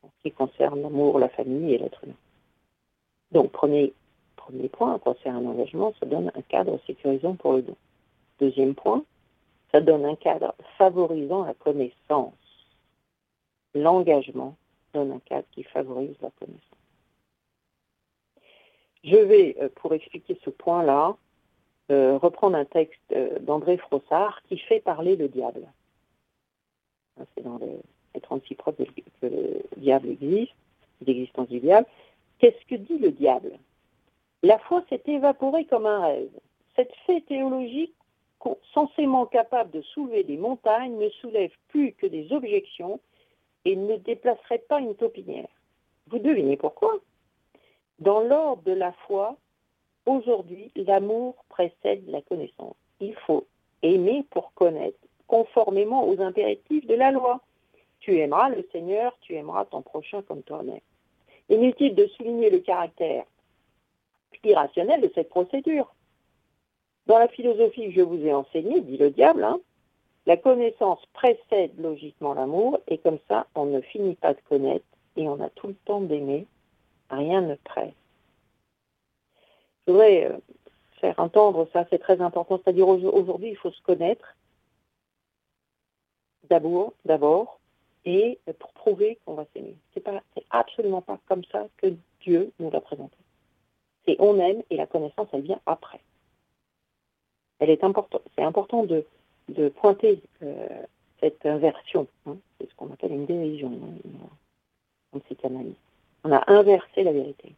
en 0.03 0.09
ce 0.09 0.23
qui 0.23 0.31
concerne 0.31 0.81
l'amour, 0.81 1.19
la 1.19 1.29
famille 1.29 1.73
et 1.73 1.77
l'être 1.77 2.03
humain. 2.03 2.15
Donc, 3.31 3.51
premier, 3.51 3.93
premier 4.35 4.69
point, 4.69 4.99
quand 4.99 5.15
c'est 5.23 5.29
un 5.29 5.45
engagement, 5.45 5.93
ça 5.99 6.05
donne 6.05 6.31
un 6.35 6.41
cadre 6.41 6.79
sécurisant 6.85 7.35
pour 7.35 7.53
le 7.53 7.61
don. 7.61 7.75
Deuxième 8.39 8.75
point, 8.75 9.03
ça 9.71 9.79
donne 9.79 10.05
un 10.05 10.15
cadre 10.15 10.53
favorisant 10.77 11.45
la 11.45 11.53
connaissance. 11.53 12.33
L'engagement 13.73 14.55
donne 14.93 15.13
un 15.13 15.19
cadre 15.19 15.47
qui 15.51 15.63
favorise 15.63 16.15
la 16.21 16.31
connaissance. 16.31 16.61
Je 19.03 19.15
vais, 19.15 19.55
euh, 19.61 19.69
pour 19.75 19.93
expliquer 19.93 20.37
ce 20.43 20.49
point-là, 20.49 21.15
euh, 21.91 22.17
reprendre 22.17 22.57
un 22.57 22.65
texte 22.65 23.13
d'André 23.41 23.77
Frossard 23.77 24.41
qui 24.43 24.57
fait 24.57 24.79
parler 24.79 25.15
le 25.15 25.27
diable. 25.27 25.67
Hein, 27.19 27.25
c'est 27.35 27.43
dans 27.43 27.57
les, 27.57 27.79
36 28.19 28.55
preuves 28.55 28.75
que 28.75 29.27
le 29.27 29.61
diable 29.77 30.09
existe, 30.09 30.53
l'existence 31.05 31.49
du 31.49 31.59
diable. 31.59 31.87
Qu'est-ce 32.39 32.65
que 32.67 32.75
dit 32.75 32.97
le 32.97 33.11
diable? 33.11 33.53
La 34.43 34.57
foi 34.59 34.83
s'est 34.89 35.03
évaporée 35.05 35.65
comme 35.65 35.85
un 35.85 35.99
rêve. 35.99 36.39
Cette 36.75 36.93
fait 37.05 37.21
théologique, 37.21 37.93
censément 38.73 39.25
capable 39.25 39.71
de 39.71 39.81
soulever 39.81 40.23
des 40.23 40.37
montagnes, 40.37 40.97
ne 40.97 41.09
soulève 41.09 41.51
plus 41.67 41.93
que 41.93 42.07
des 42.07 42.31
objections 42.33 42.99
et 43.65 43.75
ne 43.75 43.97
déplacerait 43.97 44.63
pas 44.67 44.79
une 44.79 44.95
taupinière. 44.95 45.47
Vous 46.07 46.17
devinez 46.19 46.57
pourquoi? 46.57 46.97
Dans 47.99 48.21
l'ordre 48.21 48.63
de 48.63 48.71
la 48.71 48.91
foi, 49.05 49.37
Aujourd'hui, 50.05 50.71
l'amour 50.75 51.45
précède 51.49 52.07
la 52.07 52.21
connaissance. 52.21 52.75
Il 52.99 53.15
faut 53.27 53.45
aimer 53.83 54.25
pour 54.31 54.53
connaître, 54.53 54.97
conformément 55.27 56.07
aux 56.07 56.19
impératifs 56.19 56.85
de 56.87 56.95
la 56.95 57.11
loi. 57.11 57.39
Tu 58.01 58.17
aimeras 58.19 58.49
le 58.49 58.67
Seigneur, 58.71 59.17
tu 59.21 59.35
aimeras 59.35 59.65
ton 59.65 59.81
prochain 59.81 60.21
comme 60.23 60.43
toi-même. 60.43 60.81
Inutile 61.49 61.95
de 61.95 62.07
souligner 62.07 62.49
le 62.49 62.59
caractère 62.59 63.23
irrationnel 64.43 65.01
de 65.01 65.11
cette 65.15 65.29
procédure. 65.29 65.93
Dans 67.05 67.19
la 67.19 67.27
philosophie 67.27 67.85
que 67.85 67.91
je 67.91 68.01
vous 68.01 68.25
ai 68.25 68.33
enseignée, 68.33 68.81
dit 68.81 68.97
le 68.97 69.11
diable, 69.11 69.43
hein, 69.43 69.59
la 70.25 70.35
connaissance 70.35 71.03
précède 71.13 71.79
logiquement 71.79 72.33
l'amour, 72.33 72.79
et 72.87 72.97
comme 72.97 73.19
ça, 73.27 73.47
on 73.55 73.65
ne 73.65 73.81
finit 73.81 74.15
pas 74.15 74.33
de 74.33 74.41
connaître, 74.49 74.85
et 75.15 75.27
on 75.29 75.39
a 75.39 75.49
tout 75.49 75.67
le 75.67 75.75
temps 75.85 76.01
d'aimer, 76.01 76.47
rien 77.09 77.41
ne 77.41 77.55
presse 77.55 77.93
je 79.85 79.91
voudrais 79.91 80.25
euh, 80.25 80.37
faire 80.99 81.19
entendre 81.19 81.67
ça, 81.73 81.85
c'est 81.89 81.99
très 81.99 82.21
important. 82.21 82.59
C'est-à-dire 82.63 82.87
aujourd'hui, 82.87 83.49
il 83.49 83.57
faut 83.57 83.71
se 83.71 83.81
connaître 83.81 84.35
d'abord, 86.49 86.93
d'abord, 87.05 87.59
et 88.05 88.39
pour 88.59 88.71
prouver 88.73 89.19
qu'on 89.25 89.35
va 89.35 89.45
s'aimer. 89.53 89.75
C'est 89.93 90.01
pas, 90.01 90.21
absolument 90.49 91.01
pas 91.01 91.19
comme 91.27 91.43
ça 91.45 91.67
que 91.77 91.93
Dieu 92.21 92.51
nous 92.59 92.71
l'a 92.71 92.81
présenté. 92.81 93.15
C'est 94.05 94.15
on 94.19 94.39
aime 94.39 94.63
et 94.69 94.77
la 94.77 94.87
connaissance, 94.87 95.27
elle 95.31 95.41
vient 95.41 95.59
après. 95.65 95.99
Elle 97.59 97.69
est 97.69 97.83
importante. 97.83 98.23
C'est 98.35 98.43
important 98.43 98.83
de, 98.83 99.05
pointer 99.75 100.21
euh, 100.41 100.67
cette 101.19 101.45
inversion. 101.45 102.07
Hein. 102.25 102.37
C'est 102.57 102.69
ce 102.69 102.75
qu'on 102.75 102.91
appelle 102.91 103.11
une 103.11 103.25
dérision 103.25 103.71
hein, 103.71 104.27
en 105.13 105.19
psychanalyse. 105.19 105.75
On 106.23 106.31
a 106.31 106.43
inversé 106.51 107.03
la 107.03 107.11
vérité. 107.11 107.53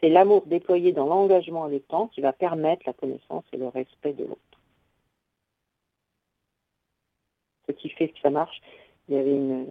C'est 0.00 0.08
l'amour 0.08 0.44
déployé 0.46 0.92
dans 0.92 1.06
l'engagement 1.06 1.64
avec 1.64 1.86
temps 1.88 2.08
qui 2.08 2.20
va 2.20 2.32
permettre 2.32 2.82
la 2.86 2.92
connaissance 2.92 3.44
et 3.52 3.56
le 3.56 3.68
respect 3.68 4.12
de 4.12 4.24
l'autre. 4.24 4.40
Ce 7.66 7.72
qui 7.72 7.88
fait 7.88 8.08
que 8.08 8.20
ça 8.20 8.30
marche, 8.30 8.60
il 9.08 9.14
y 9.14 9.18
avait 9.18 9.34
une... 9.34 9.66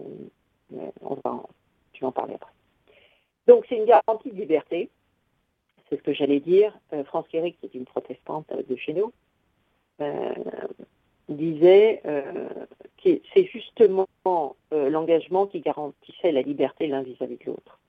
On 1.01 1.15
va 1.15 1.31
en, 1.31 1.49
tu 1.93 2.01
vas 2.01 2.07
en 2.09 2.11
parler 2.11 2.35
après. 2.35 2.51
Donc 3.47 3.65
c'est 3.67 3.75
une 3.75 3.85
garantie 3.85 4.31
de 4.31 4.35
liberté, 4.35 4.89
c'est 5.89 5.97
ce 5.97 6.01
que 6.01 6.13
j'allais 6.13 6.39
dire. 6.39 6.77
Euh, 6.93 7.03
France 7.03 7.25
Guéric, 7.31 7.59
qui 7.59 7.65
est 7.67 7.75
une 7.75 7.85
protestante 7.85 8.47
de 8.51 8.75
chez 8.75 8.93
nous, 8.93 9.11
euh, 10.01 10.33
disait 11.29 12.01
euh, 12.05 12.49
que 13.03 13.19
c'est 13.33 13.45
justement 13.45 14.07
l'engagement 14.71 15.45
qui 15.45 15.59
garantissait 15.59 16.31
la 16.31 16.41
liberté 16.41 16.87
l'un 16.87 17.03
vis-à-vis 17.03 17.37
de 17.37 17.45
l'autre. 17.45 17.79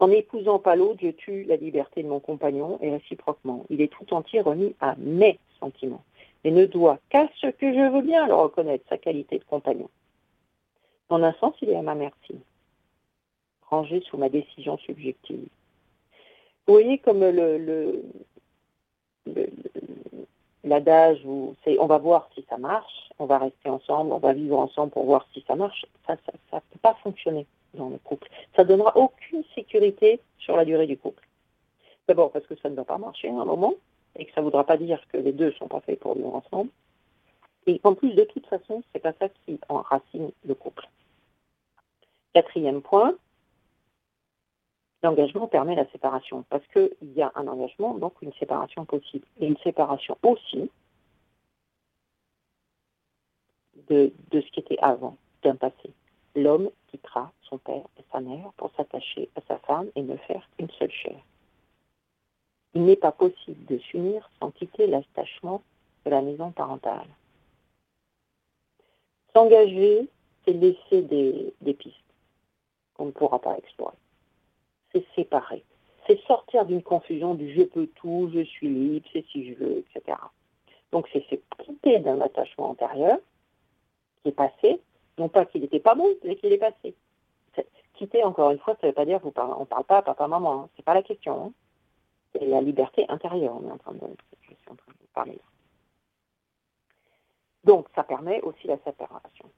En 0.00 0.08
n'épousant 0.08 0.58
pas 0.58 0.74
l'autre, 0.74 0.98
je 1.00 1.10
tue 1.10 1.44
la 1.44 1.54
liberté 1.54 2.02
de 2.02 2.08
mon 2.08 2.18
compagnon 2.18 2.78
et 2.82 2.90
réciproquement. 2.90 3.64
Il 3.70 3.80
est 3.80 3.92
tout 3.92 4.12
entier 4.12 4.40
remis 4.40 4.74
à 4.80 4.96
mes 4.98 5.38
sentiments 5.60 6.02
et 6.42 6.50
ne 6.50 6.66
doit 6.66 6.98
qu'à 7.10 7.28
ce 7.40 7.46
que 7.46 7.72
je 7.72 7.92
veux 7.92 8.02
bien 8.02 8.26
le 8.26 8.34
reconnaître, 8.34 8.84
sa 8.88 8.98
qualité 8.98 9.38
de 9.38 9.44
compagnon. 9.44 9.88
En 11.08 11.22
un 11.22 11.32
sens, 11.34 11.54
il 11.60 11.70
est 11.70 11.76
à 11.76 11.82
ma 11.82 11.94
merci, 11.94 12.36
rangé 13.68 14.00
sous 14.02 14.16
ma 14.16 14.28
décision 14.28 14.78
subjective. 14.78 15.46
Vous 16.66 16.74
voyez 16.74 16.98
comme 16.98 17.20
le, 17.20 18.02
l'adage 20.64 21.20
où 21.24 21.54
c'est 21.64 21.78
on 21.78 21.86
va 21.86 21.98
voir 21.98 22.28
si 22.34 22.44
ça 22.48 22.56
marche, 22.56 23.10
on 23.18 23.26
va 23.26 23.38
rester 23.38 23.68
ensemble, 23.68 24.12
on 24.12 24.18
va 24.18 24.32
vivre 24.32 24.58
ensemble 24.58 24.92
pour 24.92 25.04
voir 25.04 25.26
si 25.32 25.44
ça 25.46 25.56
marche, 25.56 25.84
ça 26.06 26.14
ne 26.14 26.58
peut 26.58 26.78
pas 26.80 26.94
fonctionner 27.02 27.46
dans 27.74 27.88
le 27.88 27.98
couple. 27.98 28.28
Ça 28.56 28.64
donnera 28.64 28.96
aucune 28.96 29.44
sécurité 29.54 30.20
sur 30.38 30.56
la 30.56 30.64
durée 30.64 30.86
du 30.86 30.96
couple. 30.96 31.26
D'abord 32.08 32.30
parce 32.30 32.46
que 32.46 32.56
ça 32.56 32.68
ne 32.68 32.74
va 32.74 32.84
pas 32.84 32.98
marcher 32.98 33.28
à 33.28 33.32
un 33.32 33.44
moment 33.44 33.74
et 34.18 34.24
que 34.24 34.32
ça 34.32 34.40
ne 34.40 34.44
voudra 34.44 34.64
pas 34.64 34.76
dire 34.76 35.00
que 35.08 35.16
les 35.16 35.32
deux 35.32 35.46
ne 35.46 35.52
sont 35.52 35.68
pas 35.68 35.80
faits 35.80 36.00
pour 36.00 36.14
vivre 36.14 36.34
ensemble. 36.34 36.70
Et 37.66 37.80
en 37.84 37.94
plus, 37.94 38.14
de 38.14 38.24
toute 38.24 38.46
façon, 38.46 38.82
c'est 38.92 38.98
pas 38.98 39.12
ça 39.14 39.28
qui 39.28 39.58
enracine 39.68 40.32
le 40.44 40.54
couple. 40.54 40.88
Quatrième 42.34 42.82
point, 42.82 43.14
l'engagement 45.02 45.46
permet 45.46 45.74
la 45.74 45.86
séparation 45.90 46.44
parce 46.48 46.66
qu'il 46.68 47.12
y 47.14 47.22
a 47.22 47.30
un 47.34 47.46
engagement, 47.46 47.94
donc 47.94 48.14
une 48.22 48.32
séparation 48.34 48.84
possible. 48.84 49.26
Et 49.40 49.46
une 49.46 49.58
séparation 49.58 50.16
aussi 50.22 50.70
de, 53.88 54.12
de 54.30 54.40
ce 54.40 54.50
qui 54.50 54.60
était 54.60 54.78
avant, 54.80 55.16
d'un 55.42 55.56
passé. 55.56 55.92
L'homme 56.34 56.70
quittera 56.88 57.32
son 57.42 57.58
père 57.58 57.84
et 57.98 58.04
sa 58.10 58.20
mère 58.20 58.52
pour 58.56 58.70
s'attacher 58.76 59.28
à 59.36 59.40
sa 59.46 59.58
femme 59.58 59.88
et 59.94 60.02
ne 60.02 60.16
faire 60.16 60.48
qu'une 60.56 60.70
seule 60.70 60.90
chair. 60.90 61.20
Il 62.74 62.84
n'est 62.84 62.96
pas 62.96 63.12
possible 63.12 63.66
de 63.66 63.78
s'unir 63.78 64.30
sans 64.40 64.50
quitter 64.50 64.86
l'attachement 64.86 65.62
de 66.06 66.10
la 66.10 66.22
maison 66.22 66.50
parentale. 66.52 67.06
S'engager, 69.34 70.08
c'est 70.44 70.52
laisser 70.52 71.02
des, 71.02 71.74
pistes 71.74 71.96
qu'on 72.94 73.06
ne 73.06 73.10
pourra 73.10 73.38
pas 73.38 73.56
explorer. 73.56 73.96
C'est 74.92 75.04
séparer. 75.14 75.64
C'est 76.06 76.20
sortir 76.22 76.66
d'une 76.66 76.82
confusion 76.82 77.34
du 77.34 77.54
je 77.54 77.62
peux 77.62 77.86
tout, 77.86 78.30
je 78.34 78.40
suis 78.40 78.68
libre, 78.68 79.06
c'est 79.12 79.24
si 79.26 79.48
je 79.48 79.54
veux, 79.54 79.78
etc. 79.78 80.18
Donc 80.90 81.08
c'est 81.12 81.24
se 81.30 81.36
quitter 81.62 82.00
d'un 82.00 82.20
attachement 82.20 82.70
antérieur 82.70 83.18
qui 84.22 84.28
est 84.28 84.32
passé, 84.32 84.80
non 85.18 85.28
pas 85.28 85.46
qu'il 85.46 85.62
n'était 85.62 85.80
pas 85.80 85.94
bon, 85.94 86.08
mais 86.24 86.36
qu'il 86.36 86.52
est 86.52 86.58
passé. 86.58 86.94
Quitter, 87.94 88.24
encore 88.24 88.50
une 88.50 88.58
fois, 88.58 88.74
ça 88.80 88.86
ne 88.86 88.90
veut 88.90 88.94
pas 88.94 89.04
dire 89.04 89.20
qu'on 89.20 89.32
on 89.36 89.60
ne 89.60 89.64
parle 89.64 89.84
pas 89.84 89.98
à 89.98 90.02
papa-maman, 90.02 90.62
hein. 90.62 90.68
c'est 90.74 90.84
pas 90.84 90.94
la 90.94 91.02
question. 91.02 91.46
Hein. 91.46 91.52
C'est 92.32 92.46
la 92.46 92.60
liberté 92.60 93.04
intérieure, 93.08 93.58
on 93.62 93.68
est 93.68 93.72
en 93.72 93.78
train 93.78 93.92
de, 93.92 94.00
je 94.40 94.46
suis 94.46 94.70
en 94.70 94.74
train 94.74 94.92
de 94.92 95.06
parler. 95.14 95.38
Donc 97.64 97.86
ça 97.94 98.02
permet 98.02 98.40
aussi 98.42 98.66
la 98.66 98.78
séparation. 98.78 99.50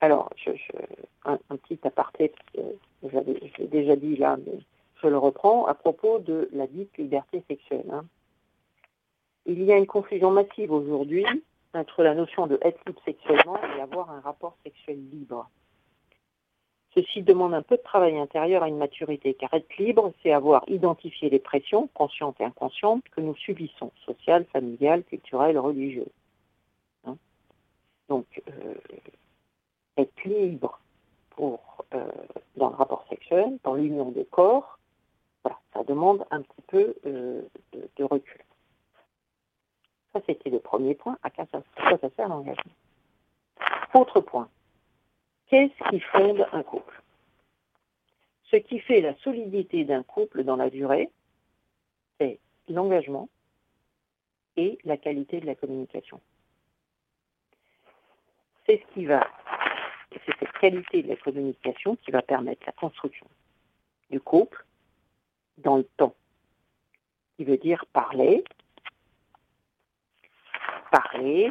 Alors, 0.00 0.30
je, 0.36 0.50
un, 1.24 1.36
petit 1.56 1.78
aparté, 1.84 2.28
parce 2.30 2.50
que 2.52 3.10
je 3.12 3.58
l'ai 3.58 3.68
déjà 3.68 3.96
dit 3.96 4.16
là, 4.16 4.38
mais 4.38 4.58
je 5.02 5.08
le 5.08 5.18
reprends, 5.18 5.66
à 5.66 5.74
propos 5.74 6.18
de 6.18 6.48
la 6.52 6.66
dite 6.66 6.96
liberté 6.96 7.42
sexuelle. 7.48 7.90
Hein. 7.92 8.04
Il 9.44 9.62
y 9.62 9.72
a 9.72 9.76
une 9.76 9.86
confusion 9.86 10.30
massive 10.30 10.72
aujourd'hui 10.72 11.26
entre 11.74 12.02
la 12.02 12.14
notion 12.14 12.46
de 12.46 12.58
être 12.62 12.80
libre 12.86 13.00
sexuellement 13.04 13.58
et 13.76 13.80
avoir 13.80 14.10
un 14.10 14.20
rapport 14.20 14.56
sexuel 14.64 14.98
libre. 15.10 15.48
Ceci 16.94 17.22
demande 17.22 17.54
un 17.54 17.62
peu 17.62 17.76
de 17.76 17.82
travail 17.82 18.18
intérieur 18.18 18.62
à 18.62 18.68
une 18.68 18.78
maturité, 18.78 19.34
car 19.34 19.52
être 19.54 19.76
libre, 19.76 20.12
c'est 20.22 20.32
avoir 20.32 20.64
identifié 20.66 21.30
les 21.30 21.38
pressions, 21.38 21.88
conscientes 21.94 22.40
et 22.40 22.44
inconscientes, 22.44 23.04
que 23.14 23.20
nous 23.20 23.36
subissons, 23.36 23.92
sociales, 24.04 24.44
familiales, 24.52 25.04
culturelles, 25.04 25.58
religieuses. 25.58 26.08
Donc, 28.10 28.42
euh, 28.48 28.74
être 29.96 30.24
libre 30.24 30.80
pour, 31.30 31.84
euh, 31.94 32.10
dans 32.56 32.70
le 32.70 32.74
rapport 32.74 33.06
sexuel, 33.08 33.56
dans 33.62 33.74
l'union 33.74 34.10
des 34.10 34.24
corps, 34.24 34.78
ça 35.72 35.84
demande 35.84 36.26
un 36.32 36.42
petit 36.42 36.62
peu 36.66 36.94
euh, 37.06 37.42
de, 37.72 38.04
recul. 38.04 38.42
Ça, 40.12 40.20
c'était 40.26 40.50
le 40.50 40.58
premier 40.58 40.96
point. 40.96 41.16
À 41.22 41.30
quoi 41.30 41.46
ça, 41.52 41.62
ça 41.76 42.10
sert 42.16 42.28
l'engagement 42.28 42.72
Autre 43.94 44.20
point. 44.20 44.48
Qu'est-ce 45.46 45.90
qui 45.90 46.00
fonde 46.00 46.44
un 46.52 46.64
couple? 46.64 47.00
Ce 48.50 48.56
qui 48.56 48.80
fait 48.80 49.00
la 49.00 49.16
solidité 49.18 49.84
d'un 49.84 50.02
couple 50.02 50.42
dans 50.42 50.56
la 50.56 50.68
durée, 50.68 51.10
c'est 52.18 52.40
l'engagement 52.68 53.28
et 54.56 54.78
la 54.82 54.96
qualité 54.96 55.40
de 55.40 55.46
la 55.46 55.54
communication. 55.54 56.20
C'est 58.70 58.84
ce 58.88 58.94
qui 58.94 59.04
va, 59.04 59.26
c'est 60.12 60.38
cette 60.38 60.52
qualité 60.60 61.02
de 61.02 61.08
la 61.08 61.16
communication 61.16 61.96
qui 61.96 62.12
va 62.12 62.22
permettre 62.22 62.62
la 62.66 62.72
construction 62.72 63.26
du 64.10 64.20
couple 64.20 64.64
dans 65.58 65.78
le 65.78 65.82
temps, 65.96 66.14
qui 67.36 67.42
veut 67.42 67.56
dire 67.56 67.84
parler, 67.92 68.44
parler, 70.92 71.50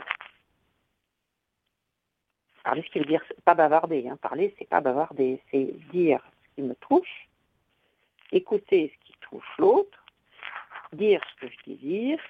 parler, 2.63 2.83
ce 2.83 2.89
qui 2.89 2.99
veut 2.99 3.05
dire 3.05 3.25
pas 3.43 3.53
bavarder. 3.53 4.07
Hein. 4.07 4.17
Parler, 4.21 4.55
c'est 4.57 4.69
pas 4.69 4.79
bavarder, 4.79 5.41
c'est 5.51 5.73
dire 5.91 6.21
ce 6.23 6.55
qui 6.55 6.61
me 6.61 6.75
touche, 6.75 7.27
écouter 8.31 8.93
ce 8.95 9.05
qui 9.05 9.13
touche 9.19 9.57
l'autre, 9.57 10.05
dire 10.93 11.21
ce 11.31 11.45
que 11.45 11.51
je 11.51 11.73
désire 11.73 12.21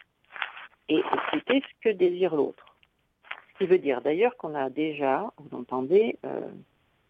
et 0.87 0.97
écouter 0.97 1.61
ce 1.61 1.89
que 1.89 1.95
désire 1.95 2.35
l'autre. 2.35 2.68
Qui 3.59 3.67
veut 3.67 3.77
dire 3.77 4.01
d'ailleurs 4.01 4.35
qu'on 4.37 4.55
a 4.55 4.69
déjà, 4.69 5.31
vous 5.37 5.57
entendez, 5.57 6.17
euh, 6.25 6.49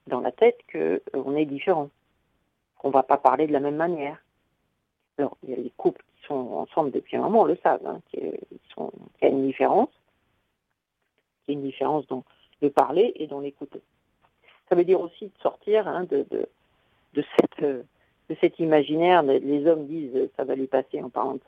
dans 0.07 0.19
la 0.19 0.31
tête 0.31 0.59
qu'on 0.71 0.99
euh, 1.15 1.35
est 1.37 1.45
différent, 1.45 1.89
qu'on 2.79 2.89
ne 2.89 2.93
va 2.93 3.03
pas 3.03 3.17
parler 3.17 3.47
de 3.47 3.53
la 3.53 3.59
même 3.59 3.75
manière, 3.77 4.17
alors, 5.19 5.37
il 5.43 5.49
y 5.49 5.53
a 5.53 5.57
les 5.57 5.71
couples 5.75 6.03
qui 6.15 6.27
sont 6.27 6.53
ensemble 6.53 6.91
depuis 6.91 7.17
un 7.17 7.21
moment, 7.21 7.41
on 7.41 7.45
le 7.45 7.57
savent, 7.57 7.85
hein, 7.85 7.99
qu'il 8.09 8.23
y 8.23 9.25
a 9.25 9.27
une 9.27 9.45
différence. 9.45 9.89
Il 11.47 11.51
y 11.51 11.57
a 11.57 11.59
une 11.59 11.65
différence 11.65 12.07
dans 12.07 12.23
le 12.61 12.69
parler 12.69 13.11
et 13.17 13.27
dans 13.27 13.41
l'écouter. 13.41 13.81
Ça 14.69 14.75
veut 14.75 14.85
dire 14.85 15.01
aussi 15.01 15.25
de 15.25 15.41
sortir 15.41 15.87
hein, 15.89 16.05
de, 16.05 16.25
de, 16.31 17.23
cette, 17.37 17.61
de 17.61 18.35
cet 18.39 18.59
imaginaire. 18.59 19.23
Les 19.23 19.67
hommes 19.67 19.87
disent 19.87 20.29
ça 20.37 20.45
va 20.45 20.55
lui 20.55 20.67
passer 20.67 21.01
en 21.01 21.09
parlant 21.09 21.33
de 21.33 21.41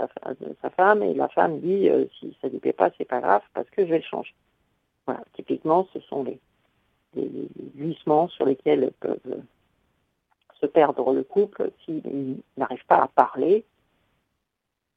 sa, 0.62 0.69
femme 0.71 1.02
et 1.02 1.13
la 1.13 1.30
femme 1.30 1.60
dit 1.60 1.89
euh, 1.89 2.06
si 2.19 2.36
ça 2.41 2.47
ne 2.47 2.54
lui 2.54 2.60
plaît 2.60 2.73
pas, 2.73 2.89
c'est 2.97 3.06
pas 3.06 3.21
grave 3.21 3.43
parce 3.54 3.69
que 3.69 3.86
je 3.86 3.89
vais 3.89 3.99
le 3.99 4.04
changer. 4.04 4.34
Voilà, 5.05 5.23
typiquement, 5.33 5.87
ce 5.93 5.99
sont 6.01 6.23
les, 6.23 6.39
les, 7.15 7.47
glissements 7.75 8.27
sur 8.29 8.45
lesquels 8.45 8.91
peuvent 8.99 9.41
se 10.59 10.65
perdre 10.65 11.13
le 11.13 11.23
couple 11.23 11.71
s'il 11.83 12.37
n'arrive 12.57 12.85
pas 12.85 12.97
à 12.97 13.07
parler 13.07 13.65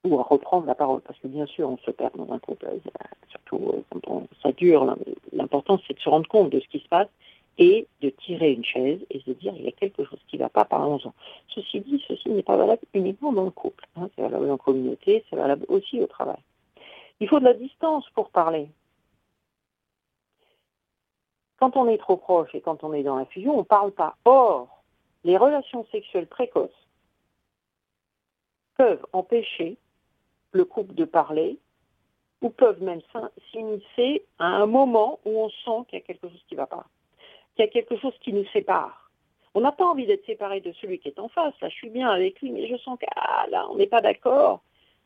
ou 0.05 0.19
à 0.21 0.23
reprendre 0.23 0.67
la 0.67 0.75
parole. 0.75 1.01
Parce 1.01 1.19
que 1.19 1.29
bien 1.29 1.47
sûr, 1.47 1.69
on 1.69 1.79
se 1.79 1.91
perd 1.91 2.15
dans 2.17 2.33
un 2.33 2.39
couple, 2.39 2.67
euh, 2.67 2.79
surtout 3.31 3.73
euh, 3.75 3.99
quand 4.05 4.29
ça 4.43 4.53
dure. 4.53 4.97
L'important, 5.33 5.81
c'est 5.87 5.95
de 5.95 6.01
se 6.01 6.09
rendre 6.09 6.29
compte 6.29 6.51
de 6.51 6.61
ce 6.61 6.69
qui 6.69 6.81
se 6.81 6.89
passe 6.89 7.09
et 7.57 7.87
de 8.03 8.11
tirer 8.11 8.53
une 8.53 8.65
chaise 8.65 9.01
et 9.11 9.21
de 9.27 9.33
dire 9.33 9.55
il 9.57 9.65
y 9.65 9.69
a 9.69 9.73
quelque 9.73 10.05
chose 10.05 10.19
qui 10.29 10.37
ne 10.37 10.43
va 10.43 10.49
pas, 10.49 10.65
parlons-en. 10.65 11.15
Ceci 11.49 11.81
dit, 11.81 12.03
ceci 12.07 12.29
n'est 12.29 12.43
pas 12.43 12.57
valable 12.57 12.83
uniquement 12.93 13.33
dans 13.33 13.45
le 13.45 13.51
couple. 13.51 13.85
Hein. 13.97 14.09
c'est 14.15 14.23
valable 14.23 14.51
en 14.51 14.57
communauté, 14.57 15.25
c'est 15.31 15.37
valable 15.37 15.65
aussi 15.69 16.01
au 16.01 16.07
travail. 16.07 16.39
Il 17.21 17.29
faut 17.29 17.39
de 17.39 17.45
la 17.45 17.55
distance 17.55 18.09
pour 18.15 18.31
parler. 18.31 18.69
Quand 21.65 21.79
on 21.79 21.89
est 21.89 21.97
trop 21.97 22.19
proche 22.19 22.55
et 22.55 22.61
quand 22.61 22.85
on 22.85 22.93
est 22.93 23.03
dans 23.03 23.17
la 23.17 23.25
fusion, 23.25 23.55
on 23.55 23.61
ne 23.61 23.63
parle 23.63 23.91
pas. 23.91 24.19
Or, 24.27 24.85
les 25.25 25.39
relations 25.39 25.87
sexuelles 25.91 26.27
précoces 26.27 26.87
peuvent 28.77 29.07
empêcher 29.15 29.79
le 30.53 30.67
couple 30.67 30.95
de 30.95 31.07
parler 31.07 31.59
ou 32.43 32.51
peuvent 32.51 32.83
même 32.83 33.01
s'initier 33.51 34.27
à 34.39 34.45
un 34.45 34.67
moment 34.67 35.21
où 35.25 35.41
on 35.41 35.49
sent 35.49 35.87
qu'il 35.89 36.01
y 36.01 36.03
a 36.03 36.05
quelque 36.05 36.29
chose 36.29 36.45
qui 36.49 36.55
ne 36.55 36.61
va 36.61 36.67
pas, 36.67 36.85
qu'il 37.57 37.65
y 37.65 37.69
a 37.69 37.71
quelque 37.71 37.97
chose 37.97 38.13
qui 38.21 38.35
nous 38.35 38.45
sépare. 38.53 39.11
On 39.55 39.63
n'a 39.63 39.73
pas 39.73 39.87
envie 39.87 40.05
d'être 40.05 40.27
séparé 40.27 40.61
de 40.61 40.73
celui 40.73 40.99
qui 40.99 41.09
est 41.09 41.19
en 41.19 41.29
face. 41.31 41.59
Là, 41.63 41.71
je 41.71 41.77
suis 41.77 41.89
bien 41.89 42.11
avec 42.11 42.43
lui, 42.43 42.51
mais 42.51 42.69
je 42.69 42.77
sens 42.77 42.99
que 42.99 43.07
ah, 43.17 43.47
là, 43.49 43.67
on 43.71 43.77
n'est 43.77 43.87
pas 43.87 44.03
d'accord. 44.03 44.63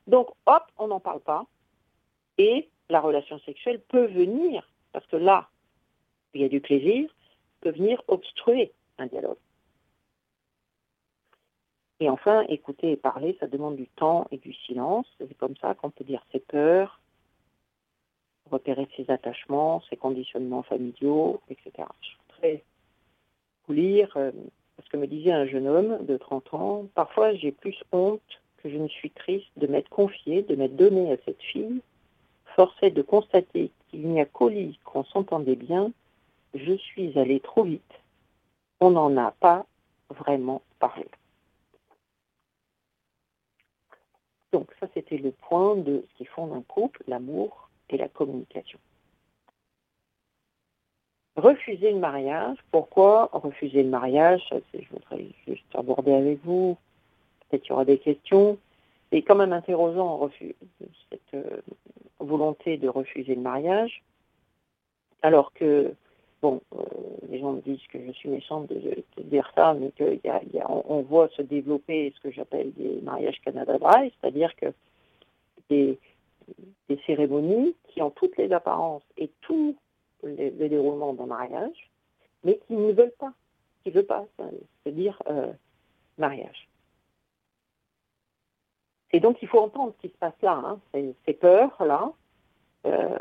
Donc, 0.08 0.26
hop, 0.46 0.64
on 0.76 0.88
n'en 0.88 0.98
parle 0.98 1.20
pas. 1.20 1.46
Et 2.36 2.68
la 2.90 3.00
relation 3.00 3.38
sexuelle 3.46 3.80
peut 3.80 4.06
venir, 4.06 4.68
parce 4.92 5.06
que 5.06 5.14
là, 5.16 5.46
il 6.34 6.42
y 6.42 6.44
a 6.44 6.48
du 6.48 6.60
plaisir, 6.60 7.08
peut 7.60 7.70
venir 7.70 8.02
obstruer 8.08 8.72
un 8.98 9.06
dialogue. 9.06 9.38
Et 12.00 12.08
enfin, 12.08 12.42
écouter 12.48 12.92
et 12.92 12.96
parler, 12.96 13.36
ça 13.40 13.48
demande 13.48 13.76
du 13.76 13.88
temps 13.88 14.28
et 14.30 14.38
du 14.38 14.52
silence. 14.52 15.06
C'est 15.18 15.36
comme 15.36 15.56
ça 15.56 15.74
qu'on 15.74 15.90
peut 15.90 16.04
dire 16.04 16.24
ses 16.30 16.38
peurs, 16.38 17.00
repérer 18.50 18.86
ses 18.96 19.10
attachements, 19.10 19.82
ses 19.90 19.96
conditionnements 19.96 20.62
familiaux, 20.62 21.40
etc. 21.50 21.88
Je 22.00 22.34
voudrais 22.34 22.64
vous 23.66 23.74
lire 23.74 24.12
euh, 24.16 24.30
ce 24.84 24.88
que 24.88 24.96
me 24.96 25.06
disait 25.06 25.32
un 25.32 25.46
jeune 25.46 25.66
homme 25.66 26.04
de 26.06 26.16
30 26.16 26.54
ans. 26.54 26.86
Parfois, 26.94 27.34
j'ai 27.34 27.50
plus 27.50 27.76
honte 27.90 28.20
que 28.58 28.70
je 28.70 28.76
ne 28.76 28.88
suis 28.88 29.10
triste 29.10 29.50
de 29.56 29.66
m'être 29.66 29.88
confié, 29.88 30.42
de 30.42 30.54
m'être 30.54 30.76
donné 30.76 31.12
à 31.12 31.16
cette 31.24 31.42
fille. 31.42 31.80
Forcé 32.56 32.90
de 32.90 33.02
constater 33.02 33.70
qu'il 33.88 34.08
n'y 34.08 34.20
a 34.20 34.24
qu'au 34.24 34.48
lit 34.48 34.78
qu'on 34.84 35.04
s'entendait 35.04 35.56
bien, 35.56 35.92
je 36.58 36.74
suis 36.74 37.18
allée 37.18 37.40
trop 37.40 37.64
vite. 37.64 37.94
On 38.80 38.90
n'en 38.90 39.16
a 39.16 39.32
pas 39.32 39.66
vraiment 40.10 40.62
parlé. 40.78 41.06
Donc 44.52 44.70
ça, 44.80 44.86
c'était 44.94 45.18
le 45.18 45.32
point 45.32 45.76
de 45.76 46.04
ce 46.08 46.18
qui 46.18 46.24
fonde 46.24 46.52
un 46.52 46.62
couple, 46.62 47.02
l'amour 47.06 47.68
et 47.90 47.96
la 47.96 48.08
communication. 48.08 48.78
Refuser 51.36 51.92
le 51.92 51.98
mariage, 51.98 52.56
pourquoi 52.72 53.26
refuser 53.32 53.82
le 53.82 53.90
mariage? 53.90 54.42
Je 54.74 54.88
voudrais 54.90 55.26
juste 55.46 55.66
aborder 55.74 56.12
avec 56.12 56.42
vous, 56.44 56.76
peut-être 57.48 57.62
qu'il 57.62 57.70
y 57.70 57.72
aura 57.74 57.84
des 57.84 57.98
questions. 57.98 58.58
Et 59.12 59.22
quand 59.22 59.36
même 59.36 59.52
interrogeant 59.52 60.28
cette 61.10 61.34
euh, 61.34 61.62
volonté 62.18 62.76
de 62.76 62.88
refuser 62.88 63.34
le 63.34 63.40
mariage, 63.40 64.02
alors 65.22 65.52
que 65.52 65.94
bon, 66.42 66.60
euh, 66.74 66.84
les 67.28 67.40
gens 67.40 67.52
me 67.52 67.60
disent 67.60 67.86
que 67.88 67.98
je 68.04 68.12
suis 68.12 68.28
méchante 68.28 68.68
de, 68.68 69.04
dire 69.24 69.50
ça, 69.54 69.74
mais 69.74 69.92
qu'on 69.92 71.02
voit 71.02 71.28
se 71.30 71.42
développer 71.42 72.12
ce 72.16 72.20
que 72.20 72.30
j'appelle 72.30 72.72
des 72.74 73.00
mariages 73.02 73.40
Canada 73.44 73.78
Dry, 73.78 74.12
c'est-à-dire 74.20 74.54
que 74.56 74.72
des, 75.68 75.98
cérémonies 77.06 77.74
qui 77.88 78.00
ont 78.02 78.10
toutes 78.10 78.36
les 78.38 78.52
apparences 78.52 79.02
et 79.16 79.30
tout 79.42 79.76
le, 80.22 80.50
déroulement 80.68 81.12
d'un 81.12 81.26
mariage, 81.26 81.90
mais 82.44 82.58
qui 82.66 82.74
ne 82.74 82.92
veulent 82.92 83.12
pas, 83.18 83.32
qui 83.82 83.90
ne 83.90 83.94
veulent 83.94 84.06
pas, 84.06 84.26
c'est-à-dire 84.82 85.22
euh, 85.28 85.52
mariage. 86.16 86.68
Et 89.12 89.20
donc 89.20 89.38
il 89.42 89.48
faut 89.48 89.60
entendre 89.60 89.94
ce 89.96 90.06
qui 90.06 90.12
se 90.12 90.18
passe 90.18 90.40
là, 90.42 90.78
hein, 90.94 91.12
ces, 91.26 91.32
peurs-là, 91.34 92.12
euh, 92.86 93.18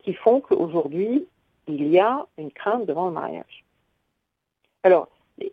qui 0.00 0.14
font 0.14 0.40
qu'aujourd'hui, 0.40 1.26
il 1.68 1.88
y 1.88 1.98
a 1.98 2.26
une 2.38 2.50
crainte 2.50 2.86
devant 2.86 3.06
le 3.06 3.12
mariage. 3.12 3.64
Alors, 4.82 5.08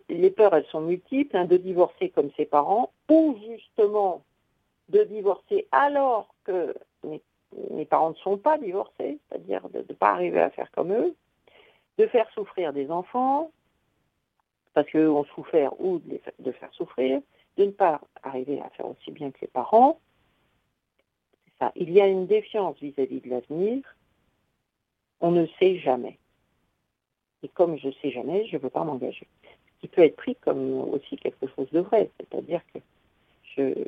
les 0.08 0.30
peurs, 0.30 0.54
elles 0.54 0.66
sont 0.66 0.80
multiples, 0.80 1.36
hein, 1.36 1.44
de 1.44 1.56
divorcer 1.56 2.10
comme 2.10 2.30
ses 2.36 2.46
parents, 2.46 2.92
ou 3.08 3.36
justement 3.46 4.24
de 4.88 5.02
divorcer 5.04 5.66
alors 5.72 6.34
que 6.44 6.74
mes 7.70 7.84
parents 7.84 8.10
ne 8.10 8.14
sont 8.16 8.38
pas 8.38 8.58
divorcés, 8.58 9.18
c'est-à-dire 9.28 9.68
de 9.68 9.78
ne 9.78 9.94
pas 9.94 10.10
arriver 10.10 10.40
à 10.40 10.50
faire 10.50 10.70
comme 10.72 10.92
eux, 10.92 11.14
de 11.98 12.06
faire 12.06 12.28
souffrir 12.30 12.72
des 12.72 12.90
enfants, 12.90 13.50
parce 14.74 14.88
qu'eux 14.90 15.08
ont 15.08 15.24
souffert 15.24 15.80
ou 15.80 16.00
de, 16.00 16.52
faire 16.52 16.72
souffrir, 16.74 17.20
de 17.56 17.64
ne 17.64 17.70
pas 17.70 18.00
arriver 18.22 18.60
à 18.60 18.68
faire 18.70 18.86
aussi 18.86 19.10
bien 19.10 19.30
que 19.30 19.38
les 19.40 19.48
parents. 19.48 19.98
Ça. 21.58 21.72
Il 21.76 21.90
y 21.90 22.00
a 22.00 22.06
une 22.06 22.26
défiance 22.26 22.76
vis-à-vis 22.80 23.20
de 23.20 23.30
l'avenir. 23.30 23.95
On 25.20 25.30
ne 25.30 25.46
sait 25.58 25.78
jamais. 25.78 26.18
Et 27.42 27.48
comme 27.48 27.78
je 27.78 27.88
ne 27.88 27.92
sais 28.02 28.10
jamais, 28.10 28.46
je 28.46 28.56
ne 28.56 28.62
veux 28.62 28.70
pas 28.70 28.84
m'engager. 28.84 29.26
Ce 29.42 29.80
qui 29.80 29.88
peut 29.88 30.02
être 30.02 30.16
pris 30.16 30.36
comme 30.36 30.72
aussi 30.92 31.16
quelque 31.16 31.46
chose 31.54 31.70
de 31.70 31.80
vrai, 31.80 32.10
c'est-à-dire 32.18 32.60
que 32.72 32.80
je, 33.56 33.84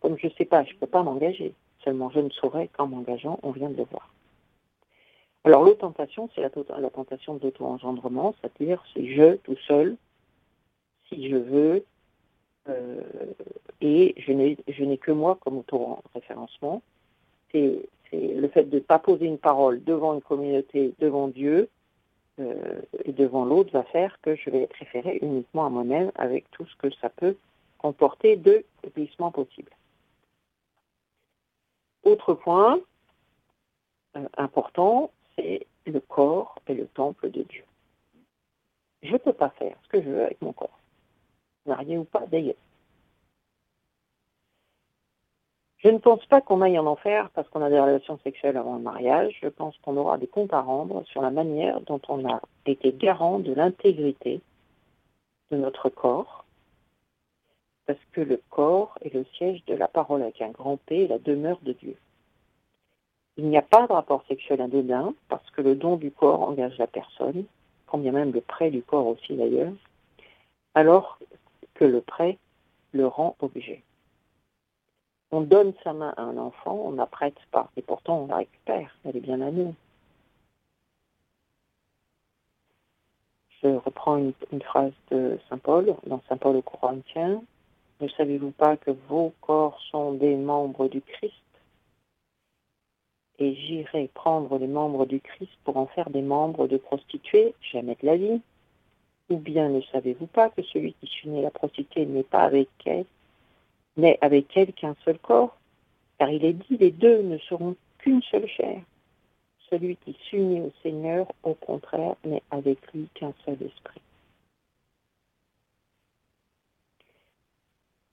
comme 0.00 0.18
je 0.18 0.26
ne 0.26 0.32
sais 0.32 0.44
pas, 0.44 0.64
je 0.64 0.72
ne 0.72 0.78
peux 0.78 0.86
pas 0.86 1.02
m'engager. 1.02 1.52
Seulement, 1.84 2.10
je 2.10 2.20
ne 2.20 2.30
saurais 2.30 2.68
qu'en 2.68 2.86
m'engageant, 2.86 3.38
on 3.42 3.50
vient 3.50 3.70
de 3.70 3.76
le 3.76 3.84
voir. 3.84 4.12
Alors, 5.44 5.62
l'autentation, 5.62 6.28
c'est 6.34 6.40
la, 6.40 6.50
la, 6.80 6.90
tentation 6.90 7.34
d'auto-engendrement, 7.34 8.34
c'est-à-dire 8.40 8.82
c'est 8.92 9.06
je 9.06 9.36
tout 9.36 9.56
seul, 9.68 9.96
si 11.08 11.28
je 11.28 11.36
veux, 11.36 11.84
euh, 12.68 13.00
et 13.80 14.14
je 14.18 14.32
n'ai 14.32 14.98
que 14.98 15.12
moi 15.12 15.38
comme 15.40 15.58
auto-référencement. 15.58 16.82
Le 18.34 18.48
fait 18.48 18.64
de 18.64 18.76
ne 18.76 18.80
pas 18.80 18.98
poser 18.98 19.26
une 19.26 19.38
parole 19.38 19.82
devant 19.84 20.14
une 20.14 20.22
communauté, 20.22 20.94
devant 20.98 21.28
Dieu, 21.28 21.68
euh, 22.38 22.82
et 23.04 23.12
devant 23.12 23.44
l'autre 23.44 23.72
va 23.72 23.82
faire 23.84 24.20
que 24.20 24.34
je 24.36 24.50
vais 24.50 24.62
être 24.62 24.76
référé 24.76 25.18
uniquement 25.22 25.66
à 25.66 25.70
moi-même 25.70 26.12
avec 26.16 26.50
tout 26.50 26.66
ce 26.66 26.76
que 26.76 26.90
ça 26.96 27.08
peut 27.08 27.36
comporter 27.78 28.36
de 28.36 28.64
glissement 28.94 29.30
possible. 29.30 29.70
Autre 32.04 32.34
point 32.34 32.78
euh, 34.16 34.28
important, 34.36 35.10
c'est 35.34 35.66
le 35.86 36.00
corps 36.00 36.56
et 36.66 36.74
le 36.74 36.86
temple 36.86 37.30
de 37.30 37.42
Dieu. 37.42 37.64
Je 39.02 39.12
ne 39.12 39.18
peux 39.18 39.32
pas 39.32 39.50
faire 39.50 39.76
ce 39.84 39.88
que 39.88 40.02
je 40.02 40.08
veux 40.08 40.24
avec 40.24 40.40
mon 40.42 40.52
corps, 40.52 40.78
marié 41.64 41.96
ou 41.96 42.04
pas 42.04 42.26
d'ailleurs. 42.26 42.54
Je 45.78 45.88
ne 45.88 45.98
pense 45.98 46.24
pas 46.26 46.40
qu'on 46.40 46.62
aille 46.62 46.78
en 46.78 46.86
enfer 46.86 47.30
parce 47.34 47.48
qu'on 47.48 47.62
a 47.62 47.68
des 47.68 47.78
relations 47.78 48.18
sexuelles 48.24 48.56
avant 48.56 48.76
le 48.76 48.82
mariage. 48.82 49.38
Je 49.42 49.48
pense 49.48 49.76
qu'on 49.78 49.96
aura 49.96 50.16
des 50.16 50.26
comptes 50.26 50.54
à 50.54 50.60
rendre 50.60 51.04
sur 51.04 51.20
la 51.20 51.30
manière 51.30 51.80
dont 51.82 52.00
on 52.08 52.28
a 52.28 52.40
été 52.64 52.92
garant 52.92 53.38
de 53.38 53.52
l'intégrité 53.52 54.40
de 55.50 55.56
notre 55.56 55.90
corps 55.90 56.44
parce 57.86 58.00
que 58.12 58.20
le 58.20 58.40
corps 58.50 58.98
est 59.02 59.14
le 59.14 59.24
siège 59.36 59.64
de 59.66 59.74
la 59.74 59.86
parole 59.86 60.22
avec 60.22 60.40
un 60.42 60.50
grand 60.50 60.76
P 60.76 61.06
la 61.06 61.18
demeure 61.18 61.60
de 61.62 61.72
Dieu. 61.72 61.96
Il 63.36 63.48
n'y 63.48 63.58
a 63.58 63.62
pas 63.62 63.86
de 63.86 63.92
rapport 63.92 64.24
sexuel 64.28 64.60
indédin 64.60 65.14
parce 65.28 65.48
que 65.50 65.60
le 65.60 65.74
don 65.74 65.96
du 65.96 66.10
corps 66.10 66.42
engage 66.42 66.78
la 66.78 66.86
personne, 66.86 67.44
quand 67.86 67.98
bien 67.98 68.12
même 68.12 68.32
le 68.32 68.40
prêt 68.40 68.70
du 68.70 68.82
corps 68.82 69.06
aussi 69.06 69.36
d'ailleurs, 69.36 69.72
alors 70.74 71.18
que 71.74 71.84
le 71.84 72.00
prêt 72.00 72.38
le 72.92 73.06
rend 73.06 73.36
obligé. 73.40 73.84
On 75.32 75.40
donne 75.40 75.72
sa 75.82 75.92
main 75.92 76.14
à 76.16 76.22
un 76.22 76.36
enfant, 76.36 76.80
on 76.84 76.92
ne 76.92 76.96
la 76.96 77.06
prête 77.06 77.38
pas, 77.50 77.70
et 77.76 77.82
pourtant 77.82 78.20
on 78.20 78.26
la 78.26 78.36
récupère, 78.36 78.96
elle 79.04 79.16
est 79.16 79.20
bien 79.20 79.40
à 79.40 79.50
nous. 79.50 79.74
Je 83.62 83.68
reprends 83.68 84.18
une, 84.18 84.62
phrase 84.62 84.92
de 85.10 85.38
Saint 85.48 85.58
Paul, 85.58 85.96
dans 86.06 86.22
Saint 86.28 86.36
Paul 86.36 86.56
au 86.56 86.62
Corinthiens, 86.62 87.42
ne 88.00 88.08
savez-vous 88.08 88.50
pas 88.50 88.76
que 88.76 88.90
vos 89.08 89.32
corps 89.40 89.80
sont 89.90 90.12
des 90.12 90.36
membres 90.36 90.88
du 90.88 91.00
Christ? 91.00 91.32
Et 93.38 93.54
j'irai 93.54 94.08
prendre 94.08 94.58
les 94.58 94.66
membres 94.66 95.06
du 95.06 95.20
Christ 95.20 95.52
pour 95.64 95.76
en 95.76 95.86
faire 95.86 96.10
des 96.10 96.22
membres 96.22 96.68
de 96.68 96.76
prostituées 96.76 97.54
Jamais 97.72 97.96
de 98.00 98.06
la 98.06 98.16
vie. 98.16 98.40
Ou 99.30 99.38
bien 99.38 99.68
ne 99.68 99.80
savez-vous 99.92 100.26
pas 100.26 100.50
que 100.50 100.62
celui 100.62 100.92
qui 100.94 101.06
s'unit 101.06 101.40
à 101.40 101.42
la 101.42 101.50
prostituée 101.50 102.06
n'est 102.06 102.22
pas 102.22 102.42
avec 102.42 102.68
elle, 102.84 103.06
n'est 103.96 104.18
avec 104.20 104.56
elle 104.56 104.72
qu'un 104.72 104.94
seul 105.04 105.18
corps 105.18 105.56
Car 106.18 106.30
il 106.30 106.44
est 106.44 106.52
dit, 106.52 106.76
les 106.76 106.90
deux 106.90 107.22
ne 107.22 107.38
seront 107.38 107.76
qu'une 107.98 108.22
seule 108.22 108.48
chair. 108.48 108.80
Celui 109.70 109.96
qui 109.96 110.16
s'unit 110.28 110.60
au 110.60 110.72
Seigneur, 110.82 111.26
au 111.42 111.54
contraire, 111.54 112.14
n'est 112.24 112.42
avec 112.50 112.78
lui 112.92 113.08
qu'un 113.14 113.32
seul 113.44 113.54
esprit. 113.54 114.00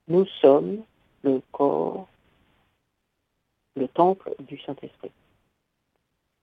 Nous 0.07 0.25
sommes 0.41 0.83
le 1.23 1.41
corps, 1.51 2.07
le 3.75 3.87
temple 3.87 4.35
du 4.39 4.59
Saint-Esprit. 4.59 5.11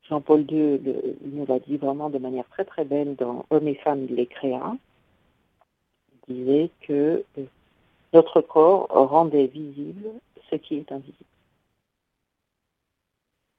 Jean-Paul 0.09 0.44
II 0.50 0.81
nous 1.24 1.46
l'a 1.46 1.59
dit 1.61 1.76
vraiment 1.76 2.11
de 2.11 2.18
manière 2.18 2.48
très 2.48 2.64
très 2.64 2.85
belle 2.85 3.14
dans 3.16 3.44
Hommes 3.50 3.68
et 3.68 3.76
femmes, 3.76 4.07
il 4.09 4.16
les 4.16 4.26
créa. 4.26 4.76
Il 6.29 6.35
disait 6.35 6.70
que 6.81 7.24
notre 8.12 8.40
corps 8.40 8.88
rendait 8.88 9.46
visible 9.46 10.11
ce 10.51 10.57
qui 10.57 10.77
est 10.77 10.92
invisible. 10.92 11.25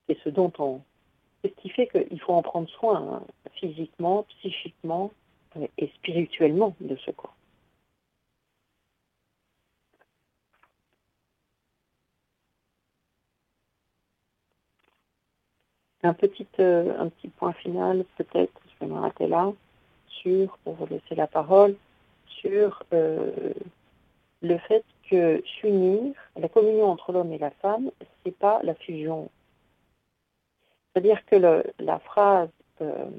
C'est 0.08 0.18
ce 0.24 0.30
dont 0.30 0.52
on. 0.60 0.82
Ce 1.44 1.50
qui 1.50 1.70
fait 1.70 1.88
qu'il 1.88 2.20
faut 2.20 2.34
en 2.34 2.42
prendre 2.42 2.70
soin 2.70 3.02
hein, 3.02 3.24
physiquement, 3.54 4.24
psychiquement 4.30 5.12
et 5.78 5.88
spirituellement 5.96 6.76
de 6.80 6.96
ce 6.98 7.12
corps. 7.12 7.36
Un 16.04 16.14
petit, 16.14 16.48
euh, 16.60 16.98
un 17.00 17.10
petit 17.10 17.28
point 17.28 17.54
final, 17.54 18.06
peut-être, 18.18 18.60
je 18.66 18.86
vais 18.86 18.92
m'arrêter 18.92 19.28
là, 19.28 19.54
sur, 20.08 20.58
pour 20.64 20.74
vous 20.74 20.88
laisser 20.88 21.14
la 21.16 21.28
parole, 21.28 21.76
sur 22.26 22.84
euh, 22.94 23.54
le 24.42 24.58
fait 24.58 24.84
que 25.10 25.44
s'unir, 25.46 26.14
la 26.36 26.50
communion 26.50 26.90
entre 26.90 27.12
l'homme 27.12 27.34
et 27.34 27.38
la 27.38 27.52
femme, 27.52 27.92
c'est 28.24 28.38
pas 28.38 28.60
la 28.64 28.76
fusion. 28.76 29.30
C'est-à-dire 30.94 31.26
que 31.26 31.64
la 31.80 32.00
phrase 32.00 32.50
euh, 32.82 33.10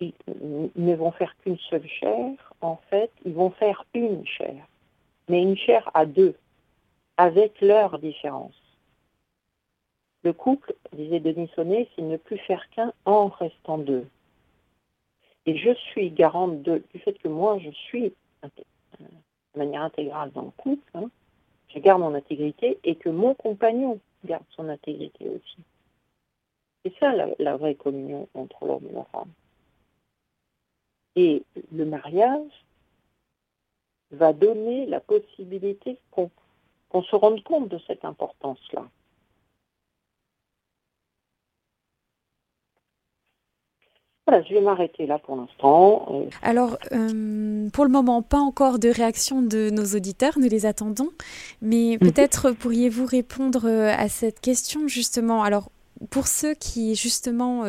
ils 0.00 0.12
ne 0.76 0.94
vont 0.94 1.12
faire 1.12 1.34
qu'une 1.38 1.58
seule 1.58 1.86
chair, 1.86 2.52
en 2.60 2.76
fait, 2.90 3.10
ils 3.24 3.32
vont 3.32 3.50
faire 3.50 3.84
une 3.94 4.26
chair, 4.26 4.66
mais 5.28 5.42
une 5.42 5.56
chair 5.56 5.90
à 5.94 6.04
deux, 6.06 6.34
avec 7.16 7.60
leurs 7.60 7.98
différences. 7.98 8.60
Le 10.22 10.32
couple, 10.32 10.74
disait 10.92 11.20
Denis 11.20 11.50
Sonnet, 11.54 11.88
c'est 11.94 12.02
ne 12.02 12.16
plus 12.16 12.38
faire 12.38 12.68
qu'un 12.70 12.92
en 13.04 13.28
restant 13.28 13.78
deux. 13.78 14.06
Et 15.46 15.56
je 15.56 15.72
suis 15.74 16.10
garante 16.10 16.62
de, 16.62 16.82
du 16.92 17.00
fait 17.00 17.14
que 17.14 17.28
moi, 17.28 17.58
je 17.58 17.70
suis 17.70 18.12
de 19.56 19.58
manière 19.58 19.82
intégrale 19.82 20.30
dans 20.32 20.42
le 20.42 20.50
couple, 20.50 20.90
hein, 20.94 21.10
je 21.68 21.78
garde 21.78 22.00
mon 22.00 22.14
intégrité 22.14 22.78
et 22.84 22.94
que 22.96 23.08
mon 23.08 23.34
compagnon 23.34 23.98
garde 24.24 24.44
son 24.50 24.68
intégrité 24.68 25.28
aussi. 25.28 25.58
C'est 26.84 26.94
ça 27.00 27.12
la, 27.38 27.56
vraie 27.56 27.74
communion 27.74 28.28
entre 28.34 28.66
l'homme 28.66 28.86
et 28.88 28.92
la 28.92 29.04
femme. 29.04 29.32
Et 31.16 31.42
le 31.72 31.84
mariage 31.84 32.64
va 34.12 34.32
donner 34.32 34.86
la 34.86 35.00
possibilité 35.00 35.98
qu'on 36.10 36.30
se 37.02 37.16
rende 37.16 37.42
compte 37.42 37.68
de 37.68 37.78
cette 37.86 38.04
importance-là. 38.04 38.86
Voilà, 44.26 44.42
je 44.42 44.54
vais 44.54 44.60
m'arrêter 44.60 45.06
là 45.06 45.20
pour 45.20 45.36
l'instant. 45.36 46.08
Euh, 46.10 46.24
Alors, 46.42 46.78
euh, 46.90 47.68
pour 47.72 47.84
le 47.84 47.90
moment, 47.90 48.22
pas 48.22 48.40
encore 48.40 48.80
de 48.80 48.88
réaction 48.88 49.40
de 49.40 49.70
nos 49.70 49.84
auditeurs, 49.96 50.36
nous 50.40 50.48
les 50.48 50.66
attendons. 50.66 51.10
Mais 51.62 51.96
mhm. 52.00 52.10
peut-être 52.10 52.50
pourriez-vous 52.50 53.06
répondre 53.06 53.66
euh, 53.66 53.92
à 53.96 54.08
cette 54.08 54.40
question 54.40 54.88
justement. 54.88 55.44
Alors, 55.44 55.70
pour 56.10 56.26
ceux 56.26 56.54
qui 56.54 56.94
justement 56.94 57.64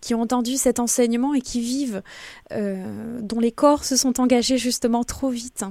qui 0.00 0.12
ont 0.12 0.20
entendu 0.20 0.56
cet 0.56 0.80
enseignement 0.80 1.32
et 1.32 1.40
qui 1.40 1.60
vivent, 1.60 2.02
dont 2.50 3.38
les 3.38 3.52
corps 3.52 3.84
se 3.84 3.94
sont 3.94 4.18
engagés 4.18 4.58
justement 4.58 5.04
trop 5.04 5.28
vite, 5.28 5.64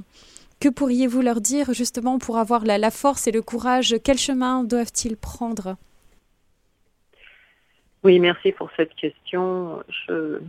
que 0.62 0.70
pourriez-vous 0.70 1.20
leur 1.20 1.42
dire 1.42 1.74
justement 1.74 2.18
pour 2.18 2.38
avoir 2.38 2.64
la 2.64 2.92
force 2.92 3.28
et 3.28 3.34
le 3.34 3.42
courage? 3.42 3.98
Quel 4.06 4.18
chemin 4.18 4.64
doivent-ils 4.64 5.18
prendre? 5.18 5.76
Oui, 8.04 8.20
merci 8.20 8.52
pour 8.52 8.70
cette 8.78 8.94
question. 8.96 9.84
Je, 9.90 10.40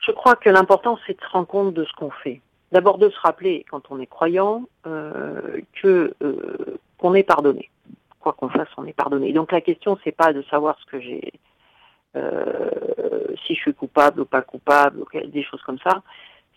je 0.00 0.10
crois 0.12 0.36
que 0.36 0.50
l'important, 0.50 0.98
c'est 1.06 1.18
de 1.18 1.22
se 1.24 1.28
rendre 1.28 1.46
compte 1.46 1.74
de 1.74 1.84
ce 1.84 1.92
qu'on 1.94 2.10
fait. 2.10 2.40
D'abord 2.72 2.98
de 2.98 3.10
se 3.10 3.20
rappeler, 3.20 3.64
quand 3.70 3.90
on 3.90 4.00
est 4.00 4.06
croyant, 4.06 4.64
euh, 4.86 5.60
que 5.74 6.14
euh, 6.22 6.78
qu'on 6.98 7.14
est 7.14 7.22
pardonné. 7.22 7.70
Quoi 8.20 8.32
qu'on 8.32 8.48
fasse, 8.48 8.68
on 8.76 8.86
est 8.86 8.92
pardonné. 8.92 9.32
Donc 9.32 9.52
la 9.52 9.60
question, 9.60 9.98
c'est 10.04 10.12
pas 10.12 10.32
de 10.32 10.42
savoir 10.42 10.78
ce 10.80 10.86
que 10.86 11.00
j'ai, 11.00 11.32
euh, 12.16 12.70
si 13.46 13.54
je 13.54 13.60
suis 13.60 13.74
coupable 13.74 14.20
ou 14.20 14.24
pas 14.24 14.42
coupable, 14.42 15.04
des 15.26 15.42
choses 15.42 15.62
comme 15.62 15.78
ça. 15.80 16.02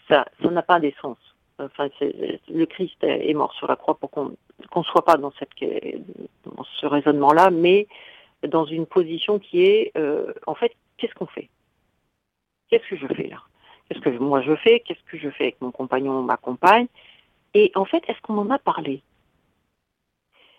Ça, 0.08 0.26
ça 0.42 0.50
n'a 0.50 0.62
pas 0.62 0.80
d'essence. 0.80 1.35
Enfin, 1.58 1.88
le 2.02 2.66
Christ 2.66 3.02
est 3.04 3.34
mort 3.34 3.54
sur 3.54 3.68
la 3.68 3.78
croix 3.78 3.96
pour 3.96 4.12
qu'on 4.12 4.36
ne 4.76 4.84
soit 4.84 5.06
pas 5.06 5.16
dans, 5.16 5.32
ce 5.32 6.86
raisonnement-là, 6.86 7.50
mais 7.50 7.88
dans 8.48 8.66
une 8.66 8.86
position 8.86 9.40
qui 9.40 9.64
est, 9.64 9.92
euh, 9.98 10.34
en 10.48 10.56
fait, 10.56 10.74
qu'est-ce 10.98 11.14
qu'on 11.14 11.28
fait? 11.28 11.50
Qu'est-ce 12.70 12.88
que 12.90 12.98
je 12.98 13.08
fais 13.08 13.28
là? 13.28 13.42
Qu'est-ce 13.88 14.02
que 14.02 14.10
moi 14.10 14.42
je 14.42 14.56
fais? 14.56 14.82
Qu'est-ce 14.82 15.04
que 15.10 15.18
je 15.18 15.30
fais 15.30 15.46
avec 15.46 15.62
mon 15.62 15.72
compagnon 15.72 16.22
ma 16.24 16.38
compagne? 16.38 16.88
Et 17.54 17.72
en 17.76 17.86
fait, 17.86 18.04
est-ce 18.08 18.20
qu'on 18.22 18.38
en 18.38 18.50
a 18.50 18.60
parlé? 18.60 19.02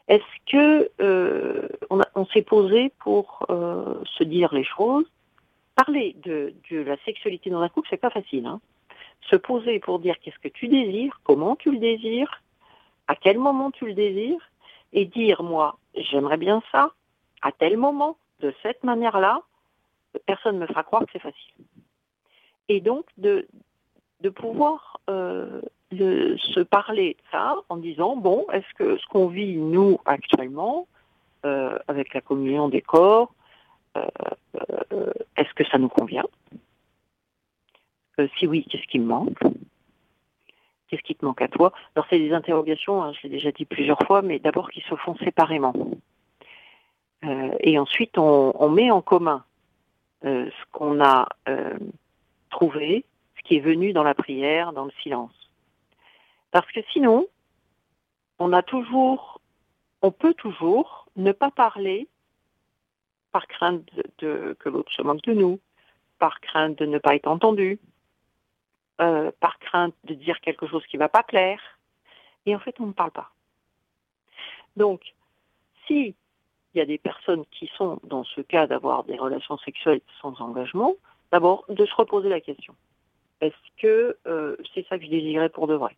Est-ce 0.09 0.51
que 0.51 0.91
euh, 1.01 1.69
on, 1.91 2.27
s'est 2.27 2.43
posé 2.43 2.93
pour 3.01 3.45
euh, 3.51 3.97
se 4.17 4.25
dire 4.25 4.55
les 4.55 4.65
choses? 4.65 5.05
Parler 5.75 6.17
de, 6.23 6.55
de, 6.71 6.79
la 6.79 6.97
sexualité 7.05 7.51
dans 7.51 7.61
un 7.61 7.69
couple, 7.69 7.89
c'est 7.91 7.97
pas 7.97 8.11
facile. 8.11 8.47
Hein 8.47 8.61
se 9.23 9.37
poser 9.37 9.81
pour 9.81 9.99
dire 9.99 10.17
qu'est-ce 10.21 10.39
que 10.39 10.49
tu 10.49 10.69
désires, 10.69 11.21
comment 11.25 11.57
tu 11.57 11.73
le 11.73 11.79
désires, 11.79 12.43
à 13.09 13.17
quel 13.17 13.39
moment 13.39 13.71
tu 13.71 13.87
le 13.87 13.95
désires, 13.95 14.51
et 14.93 15.05
dire 15.05 15.43
moi 15.43 15.79
j'aimerais 15.95 16.37
bien 16.37 16.63
ça, 16.73 16.93
à 17.43 17.53
tel 17.53 17.77
moment, 17.77 18.17
de 18.41 18.53
cette 18.63 18.83
manière-là, 18.85 19.41
personne 20.27 20.57
ne 20.57 20.63
me 20.63 20.67
fera 20.67 20.83
croire 20.83 21.03
que 21.03 21.11
c'est 21.13 21.19
facile. 21.19 21.55
Et 22.69 22.81
donc 22.81 23.07
de, 23.19 23.47
pouvoir 24.35 25.01
euh, 25.09 25.61
se 25.93 26.61
parler 26.61 27.17
ça 27.31 27.57
en 27.69 27.77
disant 27.77 28.17
bon, 28.17 28.47
est-ce 28.53 28.75
que 28.75 28.99
ce 28.99 29.07
qu'on 29.07 29.29
vit 29.29 29.57
nous 29.57 30.01
actuellement 30.05 30.89
euh, 31.45 31.79
avec 31.87 32.13
la 32.13 32.21
communion 32.21 32.69
des 32.69 32.83
corps, 32.83 33.33
euh, 33.97 35.13
est-ce 35.37 35.55
que 35.55 35.65
ça 35.65 35.79
nous 35.79 35.89
convient? 35.89 36.27
Si 38.39 38.47
oui, 38.47 38.67
qu'est-ce 38.71 38.87
qui 38.87 38.99
me 38.99 39.07
manque? 39.07 39.39
Qu'est-ce 40.89 41.03
qui 41.03 41.15
te 41.15 41.25
manque 41.25 41.43
à 41.43 41.49
toi? 41.49 41.73
Alors 41.95 42.07
c'est 42.09 42.19
des 42.19 42.33
interrogations, 42.33 43.03
hein, 43.03 43.13
je 43.13 43.25
l'ai 43.25 43.29
déjà 43.29 43.51
dit 43.51 43.65
plusieurs 43.65 43.99
fois, 44.07 44.23
mais 44.23 44.39
d'abord 44.39 44.71
qui 44.71 44.81
se 44.83 44.95
font 44.95 45.17
séparément. 45.17 45.75
Euh, 47.25 47.51
et 47.61 47.79
ensuite, 47.79 48.19
on, 48.19 48.69
met 48.71 48.91
en 48.91 49.03
commun 49.03 49.45
euh, 50.25 50.49
ce 50.49 50.65
qu'on 50.73 51.03
a 51.03 51.29
euh, 51.49 51.77
trouvé, 52.51 53.05
ce 53.37 53.43
qui 53.43 53.57
est 53.57 53.61
venu 53.61 53.93
dans 53.93 54.05
la 54.05 54.15
prière, 54.15 54.73
dans 54.73 54.85
le 54.85 54.93
silence. 55.03 55.35
Parce 56.53 56.71
que 56.73 56.81
sinon, 56.93 57.27
on 58.39 58.53
a 58.53 58.63
toujours, 58.63 59.41
on 60.03 60.13
peut 60.13 60.35
toujours 60.35 61.09
ne 61.17 61.33
pas 61.33 61.51
parler 61.51 62.09
par 63.33 63.47
crainte 63.49 63.85
de, 64.19 64.57
que 64.61 64.69
l'autre 64.69 64.93
se 64.93 65.03
moque 65.03 65.23
de 65.23 65.35
nous, 65.35 65.59
par 66.19 66.41
crainte 66.41 66.79
de 66.79 66.87
ne 66.87 66.99
pas 66.99 67.15
être 67.15 67.27
entendu, 67.27 67.79
par 68.99 69.59
crainte 69.59 69.95
de 70.05 70.15
dire 70.15 70.41
quelque 70.41 70.67
chose 70.67 70.85
qui 70.87 70.97
ne 70.97 71.01
va 71.01 71.09
pas 71.09 71.23
plaire. 71.23 71.61
Et 72.47 72.55
en 72.55 72.59
fait, 72.59 72.75
on 72.81 72.87
ne 72.87 72.93
parle 72.93 73.11
pas. 73.11 73.31
Donc, 74.77 75.15
si 75.87 76.15
il 76.77 76.79
y 76.79 76.83
a 76.83 76.87
des 76.87 76.99
personnes 76.99 77.45
qui 77.47 77.71
sont 77.79 77.99
dans 78.05 78.25
ce 78.25 78.43
cas 78.43 78.67
d'avoir 78.67 79.05
des 79.05 79.17
relations 79.17 79.57
sexuelles 79.59 80.03
sans 80.21 80.39
engagement, 80.43 80.95
d'abord 81.33 81.65
de 81.71 81.87
se 81.87 81.95
reposer 81.95 82.29
la 82.29 82.41
question. 82.43 82.75
Est-ce 83.41 83.81
que 83.81 84.19
euh, 84.27 84.57
c'est 84.75 84.87
ça 84.87 84.99
que 84.99 85.05
je 85.05 85.11
désirais 85.11 85.49
pour 85.49 85.67
de 85.69 85.75
vrai? 85.75 85.97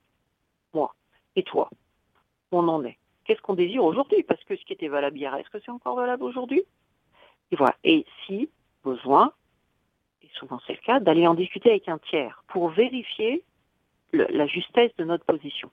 Moi. 0.73 0.95
Et 1.35 1.43
toi? 1.43 1.69
On 2.53 2.69
en 2.69 2.85
est. 2.85 2.97
Qu'est-ce 3.25 3.41
qu'on 3.43 3.55
désire 3.55 3.85
aujourd'hui? 3.85 4.23
Parce 4.23 4.43
que 4.45 4.57
ce 4.57 4.65
qui 4.65 4.73
était 4.73 4.87
valable 4.87 5.19
hier, 5.19 5.35
est-ce 5.35 5.51
que 5.51 5.59
c'est 5.59 5.73
encore 5.73 5.97
valable 5.97 6.23
aujourd'hui? 6.23 6.63
Et 7.83 8.07
si 8.27 8.49
besoin, 8.85 9.33
souvent 10.35 10.61
c'est 10.67 10.75
le 10.75 10.85
cas, 10.85 11.01
d'aller 11.01 11.27
en 11.27 11.35
discuter 11.35 11.71
avec 11.71 11.89
un 11.89 11.99
tiers 11.99 12.43
pour 12.49 12.69
vérifier 12.69 13.43
la 14.13 14.47
justesse 14.47 14.93
de 14.97 15.05
notre 15.05 15.25
position. 15.25 15.71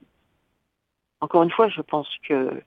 Encore 1.21 1.43
une 1.43 1.51
fois, 1.51 1.69
je 1.69 1.81
pense 1.81 2.09
que 2.27 2.61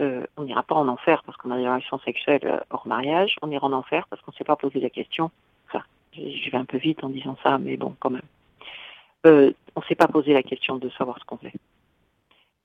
euh, 0.00 0.26
on 0.36 0.44
n'ira 0.44 0.62
pas 0.62 0.74
en 0.74 0.88
enfer 0.88 1.22
parce 1.24 1.36
qu'on 1.38 1.50
a 1.50 1.56
des 1.56 1.66
relations 1.66 1.98
sexuelles 2.00 2.40
euh, 2.44 2.58
hors 2.70 2.86
mariage, 2.86 3.36
on 3.42 3.50
ira 3.50 3.66
en 3.66 3.72
enfer 3.72 4.06
parce 4.08 4.20
qu'on 4.22 4.32
ne 4.32 4.36
s'est 4.36 4.44
pas 4.44 4.56
posé 4.56 4.80
la 4.80 4.90
question. 4.90 5.30
Enfin, 5.68 5.84
je 6.12 6.50
vais 6.50 6.58
un 6.58 6.64
peu 6.64 6.78
vite 6.78 7.04
en 7.04 7.08
disant 7.08 7.36
ça, 7.42 7.58
mais 7.58 7.76
bon, 7.76 7.94
quand 8.00 8.10
même. 8.10 8.22
Euh, 9.26 9.52
on 9.76 9.80
ne 9.80 9.84
s'est 9.86 9.94
pas 9.94 10.08
posé 10.08 10.32
la 10.32 10.42
question 10.42 10.76
de 10.76 10.88
savoir 10.90 11.18
ce 11.18 11.24
qu'on 11.24 11.36
fait. 11.36 11.52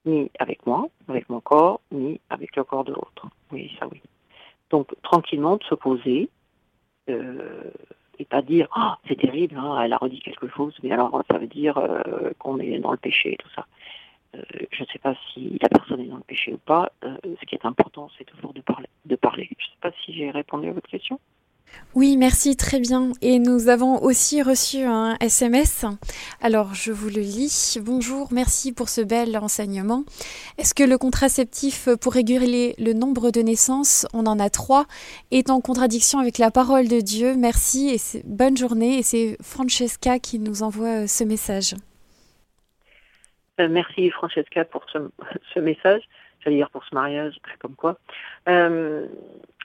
Ni 0.05 0.31
avec 0.39 0.65
moi, 0.65 0.87
avec 1.07 1.29
mon 1.29 1.39
corps, 1.39 1.81
ni 1.91 2.19
avec 2.29 2.55
le 2.55 2.63
corps 2.63 2.83
de 2.83 2.93
l'autre. 2.93 3.27
Oui, 3.51 3.75
ça 3.79 3.87
oui. 3.87 4.01
Donc, 4.69 4.89
tranquillement, 5.01 5.57
de 5.57 5.63
se 5.63 5.75
poser 5.75 6.29
et 8.19 8.25
pas 8.25 8.41
dire 8.41 8.67
oh, 8.77 8.91
c'est 9.07 9.19
terrible, 9.19 9.57
hein, 9.57 9.81
elle 9.81 9.93
a 9.93 9.97
redit 9.97 10.19
quelque 10.19 10.47
chose, 10.47 10.75
mais 10.83 10.91
alors 10.91 11.23
ça 11.29 11.37
veut 11.37 11.47
dire 11.47 11.81
qu'on 12.37 12.59
est 12.59 12.79
dans 12.79 12.91
le 12.91 12.97
péché 12.97 13.33
et 13.33 13.37
tout 13.37 13.49
ça. 13.55 13.65
Euh, 14.35 14.41
je 14.71 14.83
ne 14.83 14.87
sais 14.87 14.99
pas 14.99 15.15
si 15.33 15.57
la 15.61 15.69
personne 15.69 16.01
est 16.01 16.07
dans 16.07 16.17
le 16.17 16.23
péché 16.23 16.53
ou 16.53 16.57
pas. 16.57 16.91
Euh, 17.03 17.17
ce 17.23 17.45
qui 17.45 17.55
est 17.55 17.65
important, 17.65 18.09
c'est 18.17 18.25
toujours 18.25 18.53
de 18.53 18.61
parler. 18.61 18.87
De 19.05 19.15
parler. 19.15 19.49
Je 19.57 19.65
ne 19.65 19.69
sais 19.69 19.77
pas 19.81 19.91
si 20.03 20.13
j'ai 20.13 20.29
répondu 20.29 20.69
à 20.69 20.73
votre 20.73 20.89
question. 20.89 21.19
Oui, 21.95 22.17
merci, 22.17 22.55
très 22.55 22.79
bien. 22.79 23.11
Et 23.21 23.39
nous 23.39 23.67
avons 23.67 24.01
aussi 24.03 24.43
reçu 24.43 24.83
un 24.83 25.15
SMS. 25.19 25.85
Alors, 26.39 26.75
je 26.75 26.91
vous 26.91 27.09
le 27.09 27.21
lis. 27.21 27.79
Bonjour, 27.81 28.27
merci 28.31 28.71
pour 28.71 28.89
ce 28.89 29.01
bel 29.01 29.35
enseignement. 29.37 30.03
Est-ce 30.59 30.75
que 30.75 30.83
le 30.83 30.99
contraceptif 30.99 31.89
pour 31.99 32.13
réguler 32.13 32.75
le 32.77 32.93
nombre 32.93 33.31
de 33.31 33.41
naissances, 33.41 34.05
on 34.13 34.27
en 34.27 34.39
a 34.39 34.51
trois, 34.51 34.85
est 35.31 35.49
en 35.49 35.61
contradiction 35.61 36.19
avec 36.19 36.37
la 36.37 36.51
parole 36.51 36.87
de 36.87 37.01
Dieu? 37.01 37.35
Merci 37.35 37.89
et 37.89 38.21
bonne 38.23 38.55
journée. 38.55 38.99
Et 38.99 39.03
c'est 39.03 39.37
Francesca 39.41 40.19
qui 40.19 40.37
nous 40.37 40.61
envoie 40.61 41.07
ce 41.07 41.23
message. 41.23 41.73
Euh, 43.59 43.67
merci 43.67 44.09
Francesca 44.11 44.63
pour 44.63 44.85
ce, 44.91 45.59
message, 45.59 46.03
j'allais 46.39 46.57
dire 46.57 46.69
pour 46.69 46.83
ce 46.85 46.95
mariage, 46.95 47.35
comme 47.59 47.75
quoi. 47.75 47.97
Euh, 48.47 49.07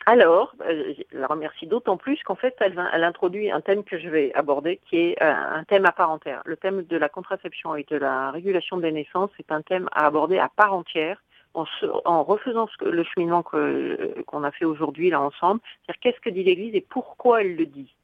alors, 0.07 0.55
euh, 0.62 0.95
je 1.12 1.19
la 1.19 1.27
remercie 1.27 1.67
d'autant 1.67 1.97
plus 1.97 2.23
qu'en 2.23 2.35
fait, 2.35 2.55
elle, 2.61 2.81
elle, 2.93 3.05
introduit 3.05 3.51
un 3.51 3.61
thème 3.61 3.85
que 3.85 3.99
je 3.99 4.09
vais 4.09 4.33
aborder, 4.35 4.81
qui 4.88 4.97
est 4.99 5.23
un 5.23 5.64
thème 5.64 5.87
à 5.87 5.93
part 5.93 6.11
entière. 6.11 6.43
Le 6.45 6.57
thème 6.57 6.83
de 6.83 6.97
la 6.97 7.09
contraception 7.09 7.75
et 7.77 7.87
de 7.88 7.97
la 7.97 8.31
régulation 8.31 8.77
des 8.77 8.93
naissances 8.93 9.31
est 9.38 9.51
un 9.51 9.62
thème 9.62 9.88
à 9.93 10.07
aborder 10.07 10.38
à 10.38 10.51
part 10.55 10.75
entière, 10.75 11.23
en, 11.55 11.64
en 12.05 12.23
refaisant 12.25 12.69
le 12.81 13.05
cheminement 13.05 13.43
qu'on 13.43 14.45
a 14.45 14.51
fait 14.51 14.64
aujourd'hui 14.64 15.11
là 15.11 15.21
ensemble. 15.21 15.61
C'est-à-dire 15.64 16.01
qu'est-ce 16.01 16.21
que 16.21 16.31
dit 16.31 16.45
l'Église 16.45 16.75
et 16.75 16.81
pourquoi 16.81 17.43
elle 17.43 17.57
le 17.57 17.67
dit? 17.67 17.95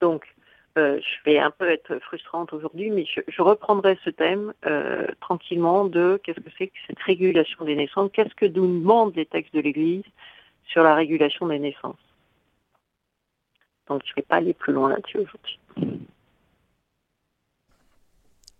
Donc, 0.00 0.26
euh, 0.78 1.00
je 1.00 1.30
vais 1.30 1.38
un 1.38 1.50
peu 1.50 1.68
être 1.68 1.98
frustrante 1.98 2.52
aujourd'hui, 2.52 2.90
mais 2.90 3.04
je, 3.04 3.42
reprendrai 3.42 3.98
ce 4.04 4.10
thème 4.10 4.52
euh, 4.66 5.06
tranquillement 5.20 5.84
de 5.84 6.20
qu'est-ce 6.22 6.38
que 6.38 6.50
c'est 6.56 6.68
que 6.68 6.78
cette 6.86 7.00
régulation 7.00 7.64
des 7.64 7.74
naissances, 7.74 8.10
qu'est-ce 8.12 8.34
que 8.34 8.46
nous 8.46 8.66
demandent 8.66 9.16
les 9.16 9.26
textes 9.26 9.54
de 9.54 9.60
l'Église? 9.60 10.04
Sur 10.70 10.82
la 10.82 10.94
régulation 10.94 11.46
des 11.46 11.58
naissances. 11.58 11.96
Donc 13.88 14.02
je 14.04 14.12
ne 14.12 14.16
vais 14.16 14.22
pas 14.22 14.36
aller 14.36 14.54
plus 14.54 14.72
loin 14.72 14.90
là-dessus 14.90 15.18
aujourd'hui. 15.18 15.58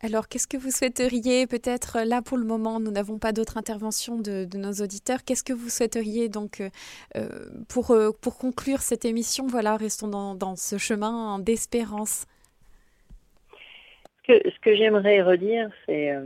Alors, 0.03 0.29
qu'est-ce 0.29 0.49
que 0.49 0.57
vous 0.57 0.71
souhaiteriez, 0.71 1.47
peut-être 1.47 1.99
là 2.07 2.23
pour 2.23 2.39
le 2.39 2.45
moment, 2.45 2.81
nous 2.81 2.91
n'avons 2.91 3.19
pas 3.19 3.33
d'autres 3.33 3.59
interventions 3.59 4.19
de, 4.19 4.49
nos 4.57 4.73
auditeurs, 4.83 5.25
qu'est-ce 5.25 5.45
que 5.45 5.53
vous 5.53 5.69
souhaiteriez 5.69 6.31
donc 6.31 6.63
euh, 6.63 6.71
euh, 7.17 7.29
pour, 7.69 7.91
euh, 7.91 8.11
pour 8.23 8.39
conclure 8.39 8.81
cette 8.81 9.05
émission 9.05 9.47
Voilà, 9.47 9.77
restons 9.77 10.09
dans, 10.09 10.57
ce 10.57 10.79
chemin 10.79 11.39
d'espérance. 11.39 12.27
Ce 14.23 14.33
que, 14.33 14.51
ce 14.51 14.59
que 14.61 14.75
j'aimerais 14.75 15.21
redire, 15.21 15.69
c'est 15.85 16.17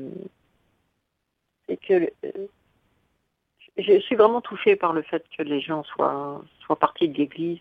que 1.88 2.08
je 3.76 4.00
suis 4.00 4.16
vraiment 4.16 4.40
touchée 4.40 4.76
par 4.76 4.92
le 4.92 5.02
fait 5.02 5.24
que 5.36 5.42
les 5.42 5.60
gens 5.60 5.82
soient, 5.84 6.42
soient 6.60 6.78
partis 6.78 7.08
de 7.08 7.18
l'Église 7.18 7.60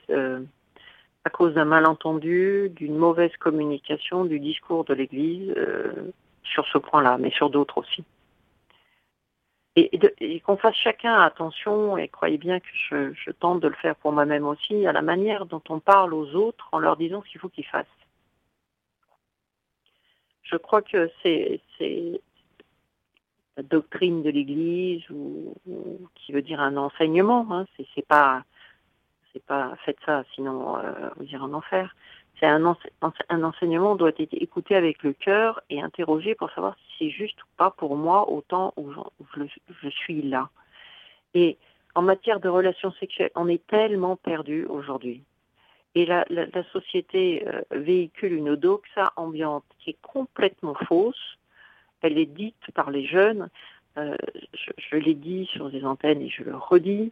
à 1.25 1.29
cause 1.29 1.53
d'un 1.53 1.65
malentendu, 1.65 2.69
d'une 2.75 2.97
mauvaise 2.97 3.35
communication 3.37 4.25
du 4.25 4.39
discours 4.39 4.83
de 4.83 4.93
l'Église 4.93 5.53
euh, 5.55 6.11
sur 6.43 6.67
ce 6.67 6.77
point-là, 6.77 7.17
mais 7.17 7.31
sur 7.31 7.49
d'autres 7.49 7.77
aussi. 7.77 8.03
Et, 9.75 10.39
qu'on 10.41 10.57
fasse 10.57 10.75
chacun 10.75 11.19
attention, 11.19 11.97
et 11.97 12.07
croyez 12.07 12.37
bien 12.37 12.59
que 12.59 13.13
je, 13.15 13.31
tente 13.31 13.59
de 13.59 13.67
le 13.67 13.73
faire 13.75 13.95
pour 13.95 14.11
moi-même 14.11 14.45
aussi, 14.45 14.85
à 14.85 14.91
la 14.91 15.01
manière 15.01 15.47
dont 15.47 15.63
on 15.69 15.79
parle 15.79 16.13
aux 16.13 16.35
autres 16.35 16.69
en 16.71 16.77
leur 16.77 16.95
disant 16.95 17.23
ce 17.23 17.29
qu'il 17.29 17.41
faut 17.41 17.49
qu'ils 17.49 17.65
fassent. 17.65 17.87
Je 20.43 20.57
crois 20.57 20.83
que 20.83 21.09
c'est 21.23 21.59
la 23.57 23.63
doctrine 23.63 24.23
de 24.23 24.29
l'Église 24.29 25.03
ou, 25.09 25.55
qui 26.15 26.31
veut 26.31 26.41
dire 26.41 26.59
un 26.59 26.77
enseignement. 26.77 27.47
Hein, 27.51 27.65
c'est 27.95 28.07
pas 28.07 28.43
c'est 29.33 29.43
pas 29.43 29.75
faites 29.83 29.97
ça, 30.05 30.23
sinon 30.35 30.77
euh, 30.77 31.09
vous 31.17 31.25
irez 31.25 31.43
en 31.43 31.53
enfer. 31.53 31.95
C'est 32.39 32.47
un, 32.47 32.75
un 33.29 33.43
enseignement 33.43 33.95
doit 33.95 34.11
être 34.17 34.33
écouté 34.33 34.75
avec 34.75 35.03
le 35.03 35.13
cœur 35.13 35.61
et 35.69 35.81
interrogé 35.81 36.35
pour 36.35 36.51
savoir 36.51 36.75
si 36.75 36.93
c'est 36.97 37.09
juste 37.09 37.41
ou 37.43 37.47
pas 37.57 37.71
pour 37.71 37.95
moi 37.95 38.29
au 38.29 38.41
temps 38.41 38.73
où 38.75 38.91
je, 38.91 39.89
suis 39.89 40.21
là. 40.21 40.49
Et 41.33 41.57
en 41.95 42.01
matière 42.01 42.39
de 42.39 42.49
relations 42.49 42.91
sexuelles, 42.93 43.31
on 43.35 43.47
est 43.47 43.65
tellement 43.67 44.15
perdu 44.15 44.65
aujourd'hui. 44.65 45.23
Et 45.95 46.05
la, 46.05 46.25
la, 46.29 46.63
société 46.71 47.47
euh, 47.47 47.61
véhicule 47.71 48.33
une 48.33 48.55
doxa 48.55 49.13
ambiante 49.15 49.65
qui 49.79 49.91
est 49.91 50.01
complètement 50.01 50.73
fausse. 50.87 51.37
Elle 52.03 52.17
est 52.17 52.25
dite 52.25 52.71
par 52.73 52.91
les 52.91 53.05
jeunes. 53.05 53.49
je, 53.97 54.71
je 54.77 54.95
l'ai 54.95 55.13
dit 55.13 55.47
sur 55.51 55.69
des 55.69 55.83
antennes 55.85 56.21
et 56.21 56.29
je 56.29 56.43
le 56.43 56.55
redis. 56.55 57.11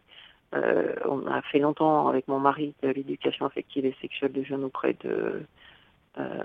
on 0.52 1.26
a 1.26 1.42
fait 1.42 1.58
longtemps 1.58 2.08
avec 2.08 2.28
mon 2.28 2.38
mari 2.38 2.74
de 2.82 2.88
l'éducation 2.88 3.46
affective 3.46 3.84
et 3.86 3.96
sexuelle 4.00 4.32
des 4.32 4.44
jeunes 4.44 4.64
auprès 4.64 4.94
de 5.04 5.42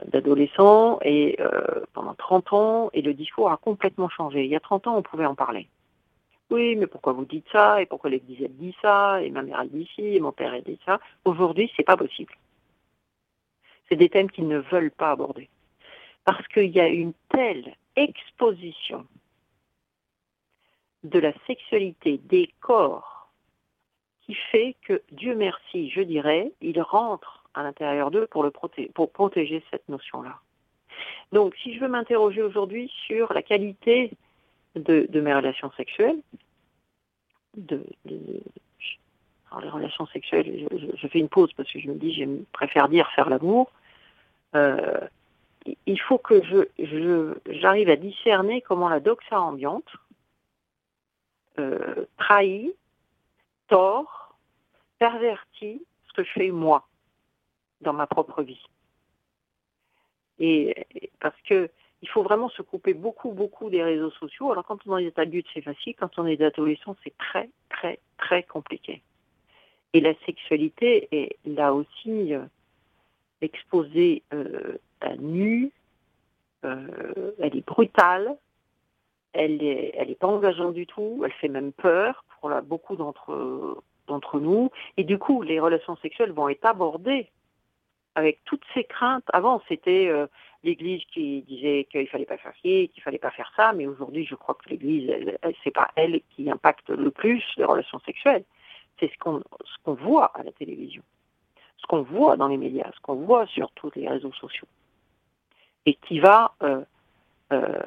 d'adolescents 0.07 0.99
et 1.03 1.37
pendant 1.93 2.13
30 2.13 2.53
ans 2.53 2.89
et 2.93 3.01
le 3.01 3.13
discours 3.13 3.51
a 3.51 3.57
complètement 3.57 4.09
changé. 4.09 4.45
Il 4.45 4.49
y 4.49 4.55
a 4.55 4.61
30 4.61 4.87
ans, 4.87 4.97
on 4.97 5.01
pouvait 5.01 5.25
en 5.25 5.35
parler. 5.35 5.67
Oui, 6.49 6.75
mais 6.77 6.87
pourquoi 6.87 7.13
vous 7.13 7.25
dites 7.25 7.47
ça? 7.51 7.81
Et 7.81 7.85
pourquoi 7.85 8.09
l'Église 8.09 8.41
elle 8.41 8.55
dit 8.55 8.75
ça? 8.81 9.21
Et 9.21 9.29
ma 9.29 9.41
mère 9.41 9.59
elle 9.61 9.69
dit 9.69 9.89
ci, 9.93 10.01
et 10.01 10.19
mon 10.19 10.31
père 10.31 10.53
elle 10.53 10.63
dit 10.63 10.79
ça. 10.85 10.99
Aujourd'hui, 11.25 11.71
c'est 11.75 11.83
pas 11.83 11.97
possible. 11.97 12.33
C'est 13.89 13.97
des 13.97 14.09
thèmes 14.09 14.31
qu'ils 14.31 14.47
ne 14.47 14.59
veulent 14.59 14.91
pas 14.91 15.11
aborder. 15.11 15.49
Parce 16.23 16.47
qu'il 16.47 16.69
y 16.69 16.79
a 16.79 16.87
une 16.87 17.13
telle 17.29 17.75
exposition 17.97 19.05
de 21.03 21.19
la 21.19 21.33
sexualité 21.45 22.17
des 22.17 22.49
corps 22.61 23.29
qui 24.21 24.33
fait 24.33 24.75
que, 24.83 25.01
Dieu 25.11 25.35
merci, 25.35 25.89
je 25.89 26.01
dirais, 26.01 26.51
ils 26.61 26.81
rentrent 26.81 27.43
à 27.53 27.63
l'intérieur 27.63 28.11
d'eux 28.11 28.27
pour, 28.27 28.49
protéger 29.11 29.63
cette 29.71 29.87
notion-là. 29.89 30.39
Donc, 31.31 31.55
si 31.55 31.73
je 31.73 31.79
veux 31.79 31.87
m'interroger 31.87 32.41
aujourd'hui 32.41 32.91
sur 33.05 33.33
la 33.33 33.41
qualité 33.41 34.11
de, 34.75 35.07
mes 35.19 35.33
relations 35.33 35.71
sexuelles, 35.71 36.19
alors 39.49 39.61
les 39.61 39.69
relations 39.69 40.05
sexuelles, 40.07 40.67
je, 40.71 41.07
fais 41.07 41.19
une 41.19 41.29
pause 41.29 41.51
parce 41.53 41.71
que 41.71 41.79
je 41.79 41.87
me 41.87 41.95
dis, 41.95 42.13
je 42.13 42.25
préfère 42.51 42.89
dire 42.89 43.09
faire 43.15 43.29
l'amour. 43.29 43.71
Euh, 44.55 44.99
il 45.85 45.99
faut 46.01 46.17
que 46.17 46.41
j'arrive 47.47 47.89
à 47.89 47.95
discerner 47.95 48.61
comment 48.61 48.89
la 48.89 48.99
doxa 48.99 49.39
ambiante 49.39 49.89
euh, 51.59 52.05
trahit, 52.17 52.75
tord, 53.67 54.37
pervertit 54.99 55.83
ce 56.07 56.13
que 56.13 56.23
je 56.23 56.31
fais 56.31 56.51
moi 56.51 56.87
dans 57.81 57.93
ma 57.93 58.07
propre 58.07 58.43
vie. 58.43 58.63
Et 60.39 60.85
parce 61.19 61.39
que 61.41 61.69
il 62.03 62.09
faut 62.09 62.21
vraiment 62.21 62.49
se 62.49 62.61
couper 62.61 62.93
beaucoup, 62.93 63.31
beaucoup 63.31 63.69
des 63.69 63.83
réseaux 63.83 64.11
sociaux. 64.11 64.51
Alors 64.51 64.65
quand 64.65 64.85
on 64.85 64.97
est 64.97 65.17
adulte, 65.17 65.47
c'est 65.53 65.61
facile. 65.61 65.95
Quand 65.95 66.19
on 66.19 66.27
est 66.27 66.39
adolescent, 66.41 66.95
c'est 67.03 67.17
très, 67.17 67.49
très, 67.69 67.99
très 68.17 68.43
compliqué. 68.43 69.01
Et 69.93 70.01
la 70.01 70.13
sexualité 70.25 71.07
est 71.11 71.37
là 71.45 71.73
aussi 71.73 72.35
euh, 72.35 72.45
exposée 73.41 74.21
euh, 74.33 74.77
à 75.01 75.15
nu. 75.15 75.71
Euh, 76.65 77.33
elle 77.39 77.55
est 77.55 77.65
brutale. 77.65 78.37
Elle 79.33 79.63
est, 79.63 79.93
elle 79.95 80.09
est 80.09 80.19
pas 80.19 80.27
engageante 80.27 80.73
du 80.73 80.87
tout. 80.87 81.21
Elle 81.25 81.33
fait 81.33 81.47
même 81.47 81.71
peur 81.71 82.23
pour 82.39 82.49
beaucoup 82.63 82.95
d'entre 82.95 84.39
nous. 84.39 84.71
Et 84.97 85.03
du 85.03 85.17
coup, 85.17 85.41
les 85.41 85.59
relations 85.59 85.95
sexuelles 85.97 86.31
vont 86.31 86.49
être 86.49 86.65
abordées 86.65 87.29
avec 88.17 88.39
toutes 88.45 88.63
ces 88.73 88.83
craintes. 88.83 89.25
Avant, 89.31 89.61
c'était 89.67 90.07
euh, 90.07 90.25
l'Église 90.63 91.03
qui 91.13 91.43
disait 91.43 91.87
qu'il 91.91 92.07
fallait 92.07 92.25
pas 92.25 92.37
faire 92.37 92.53
ci, 92.63 92.89
qu'il 92.89 93.03
fallait 93.03 93.19
pas 93.19 93.29
faire 93.29 93.51
ça, 93.55 93.73
mais 93.73 93.85
aujourd'hui, 93.85 94.25
je 94.25 94.33
crois 94.33 94.55
que 94.55 94.69
l'Église, 94.69 95.11
c'est 95.63 95.71
pas 95.71 95.89
elle 95.95 96.21
qui 96.31 96.49
impacte 96.49 96.89
le 96.89 97.11
plus 97.11 97.43
les 97.57 97.63
relations 97.63 97.99
sexuelles. 97.99 98.43
C'est 98.99 99.11
ce 99.13 99.17
qu'on 99.19 99.43
ce 99.63 99.83
qu'on 99.83 99.93
voit 99.93 100.31
à 100.33 100.41
la 100.41 100.51
télévision, 100.51 101.03
ce 101.77 101.85
qu'on 101.85 102.01
voit 102.01 102.37
dans 102.37 102.47
les 102.47 102.57
médias, 102.57 102.89
ce 102.95 102.99
qu'on 103.01 103.15
voit 103.15 103.45
sur 103.45 103.69
tous 103.73 103.91
les 103.95 104.09
réseaux 104.09 104.33
sociaux, 104.33 104.67
et 105.87 105.95
qui 106.07 106.19
va 106.19 106.53
euh, 106.61 106.81
euh, 107.53 107.79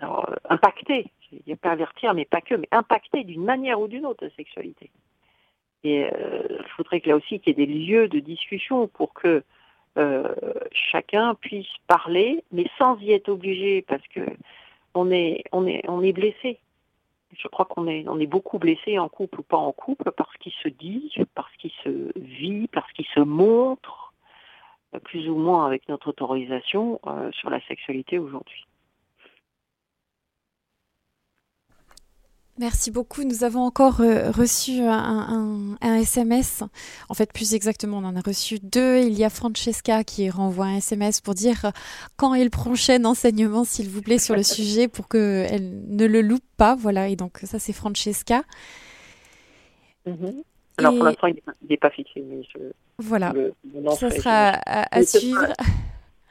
alors, 0.00 0.34
impacter, 0.48 1.06
je 1.30 1.38
vais 1.46 1.56
pervertir, 1.56 2.14
mais 2.14 2.24
pas 2.24 2.40
que, 2.40 2.54
mais 2.54 2.66
impacter 2.72 3.22
d'une 3.22 3.44
manière 3.44 3.80
ou 3.80 3.86
d'une 3.86 4.06
autre 4.06 4.24
la 4.24 4.30
sexualité. 4.30 4.90
Et 5.84 6.04
euh, 6.04 6.42
il 6.48 6.68
faudrait 6.76 7.00
que 7.00 7.10
là 7.10 7.16
aussi 7.16 7.38
qu'il 7.40 7.58
y 7.58 7.62
ait 7.62 7.66
des 7.66 7.72
lieux 7.72 8.08
de 8.08 8.18
discussion 8.18 8.88
pour 8.88 9.12
que 9.12 9.44
euh, 9.98 10.34
chacun 10.72 11.34
puisse 11.34 11.68
parler, 11.86 12.42
mais 12.52 12.66
sans 12.78 12.98
y 13.00 13.12
être 13.12 13.28
obligé, 13.28 13.82
parce 13.82 14.06
que 14.08 14.22
on 14.94 15.10
est, 15.10 15.44
on 15.52 15.66
est, 15.66 15.88
on 15.88 16.02
est 16.02 16.12
blessé. 16.12 16.58
Je 17.36 17.48
crois 17.48 17.66
qu'on 17.66 17.86
est, 17.86 18.08
on 18.08 18.18
est 18.18 18.26
beaucoup 18.26 18.58
blessé 18.58 18.98
en 18.98 19.08
couple 19.08 19.40
ou 19.40 19.42
pas 19.42 19.56
en 19.56 19.72
couple 19.72 20.10
parce 20.12 20.36
qu'il 20.38 20.52
se 20.52 20.68
dit, 20.68 21.12
parce 21.34 21.54
qu'il 21.56 21.72
se 21.84 22.18
vit, 22.18 22.66
parce 22.68 22.90
qu'il 22.92 23.06
se 23.06 23.20
montre, 23.20 24.01
plus 25.00 25.28
ou 25.28 25.36
moins 25.36 25.66
avec 25.66 25.88
notre 25.88 26.08
autorisation, 26.08 27.00
euh, 27.06 27.30
sur 27.32 27.50
la 27.50 27.60
sexualité 27.66 28.18
aujourd'hui. 28.18 28.66
Merci 32.58 32.90
beaucoup. 32.90 33.24
Nous 33.24 33.44
avons 33.44 33.62
encore 33.62 34.02
euh, 34.02 34.30
reçu 34.30 34.82
un, 34.82 35.76
SMS. 35.80 36.62
En 37.08 37.14
fait, 37.14 37.32
plus 37.32 37.54
exactement, 37.54 37.98
on 37.98 38.04
en 38.04 38.14
a 38.14 38.20
reçu 38.20 38.58
deux. 38.62 38.98
Il 38.98 39.14
y 39.14 39.24
a 39.24 39.30
Francesca 39.30 40.04
qui 40.04 40.28
renvoie 40.28 40.66
un 40.66 40.76
SMS 40.76 41.22
pour 41.22 41.34
dire 41.34 41.72
quand 42.16 42.34
est 42.34 42.44
le 42.44 42.50
prochain 42.50 43.04
enseignement, 43.06 43.64
s'il 43.64 43.88
vous 43.88 44.02
plaît, 44.02 44.18
sur 44.18 44.36
le 44.36 44.42
sujet 44.44 44.86
pour 44.86 45.08
qu'elle 45.08 45.82
ne 45.88 46.04
le 46.04 46.20
loupe 46.20 46.44
pas. 46.58 46.74
Voilà. 46.74 47.08
Et 47.08 47.16
donc, 47.16 47.38
ça, 47.42 47.58
c'est 47.58 47.72
Francesca. 47.72 48.42
Mhm. 50.06 50.42
Alors, 50.78 50.94
pour 50.94 51.04
l'instant, 51.04 51.26
il 51.26 51.36
n'est 51.68 51.76
pas 51.76 51.90
fixé. 51.90 52.24
voilà. 52.98 53.32
ça 53.96 54.10
sera 54.10 54.52
à, 54.66 55.02
suivre. 55.02 55.52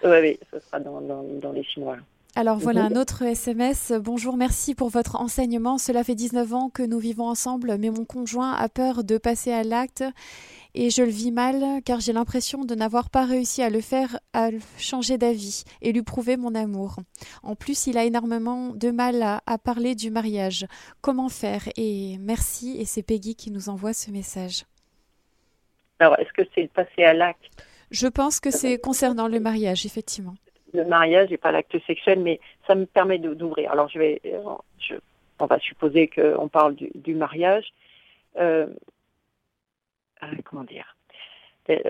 Oui, 0.03 0.17
oui, 0.21 0.39
ça 0.49 0.59
sera 0.59 0.79
dans, 0.79 1.01
dans 1.01 1.51
les 1.51 1.63
six 1.63 1.79
mois. 1.79 1.97
Alors 2.33 2.57
voilà 2.57 2.85
un 2.85 2.95
autre 2.95 3.23
SMS. 3.23 3.91
Bonjour, 3.99 4.37
merci 4.37 4.73
pour 4.73 4.87
votre 4.87 5.17
enseignement. 5.17 5.77
Cela 5.77 6.05
fait 6.05 6.15
19 6.15 6.53
ans 6.53 6.69
que 6.69 6.81
nous 6.81 6.97
vivons 6.97 7.27
ensemble, 7.27 7.75
mais 7.77 7.89
mon 7.89 8.05
conjoint 8.05 8.53
a 8.53 8.69
peur 8.69 9.03
de 9.03 9.17
passer 9.17 9.51
à 9.51 9.63
l'acte 9.63 10.05
et 10.75 10.89
je 10.89 11.03
le 11.03 11.09
vis 11.09 11.31
mal 11.31 11.81
car 11.83 11.99
j'ai 11.99 12.13
l'impression 12.13 12.65
de 12.65 12.75
n'avoir 12.75 13.09
pas 13.09 13.25
réussi 13.25 13.61
à 13.61 13.69
le 13.69 13.81
faire 13.81 14.19
à 14.33 14.49
changer 14.77 15.17
d'avis 15.17 15.63
et 15.81 15.91
lui 15.91 16.01
prouver 16.01 16.37
mon 16.37 16.55
amour. 16.55 16.97
En 17.43 17.55
plus, 17.55 17.87
il 17.87 17.97
a 17.97 18.05
énormément 18.05 18.69
de 18.69 18.91
mal 18.91 19.21
à, 19.21 19.41
à 19.45 19.57
parler 19.57 19.95
du 19.95 20.11
mariage. 20.11 20.65
Comment 21.01 21.29
faire? 21.29 21.63
Et 21.77 22.17
merci, 22.19 22.77
et 22.79 22.85
c'est 22.85 23.03
Peggy 23.03 23.35
qui 23.35 23.51
nous 23.51 23.69
envoie 23.69 23.93
ce 23.93 24.11
message. 24.11 24.65
Alors, 25.99 26.17
est-ce 26.19 26.33
que 26.33 26.47
c'est 26.55 26.63
le 26.63 26.67
passer 26.67 27.03
à 27.03 27.13
l'acte? 27.13 27.43
Je 27.91 28.07
pense 28.07 28.39
que 28.39 28.51
c'est 28.51 28.79
concernant 28.79 29.27
le 29.27 29.39
mariage, 29.39 29.85
effectivement 29.85 30.35
le 30.73 30.85
mariage 30.85 31.31
et 31.31 31.37
pas 31.37 31.51
l'acte 31.51 31.77
sexuel, 31.85 32.19
mais 32.19 32.39
ça 32.67 32.75
me 32.75 32.85
permet 32.85 33.17
d'ouvrir. 33.17 33.71
Alors 33.71 33.89
je 33.89 33.99
vais, 33.99 34.21
je, 34.79 34.95
on 35.39 35.45
va 35.45 35.59
supposer 35.59 36.07
qu'on 36.07 36.47
parle 36.47 36.75
du, 36.75 37.15
mariage. 37.15 37.73
Euh, 38.37 38.41
euh, 38.41 38.67
comment 40.45 40.63
dire? 40.63 40.95
Euh, 41.69 41.81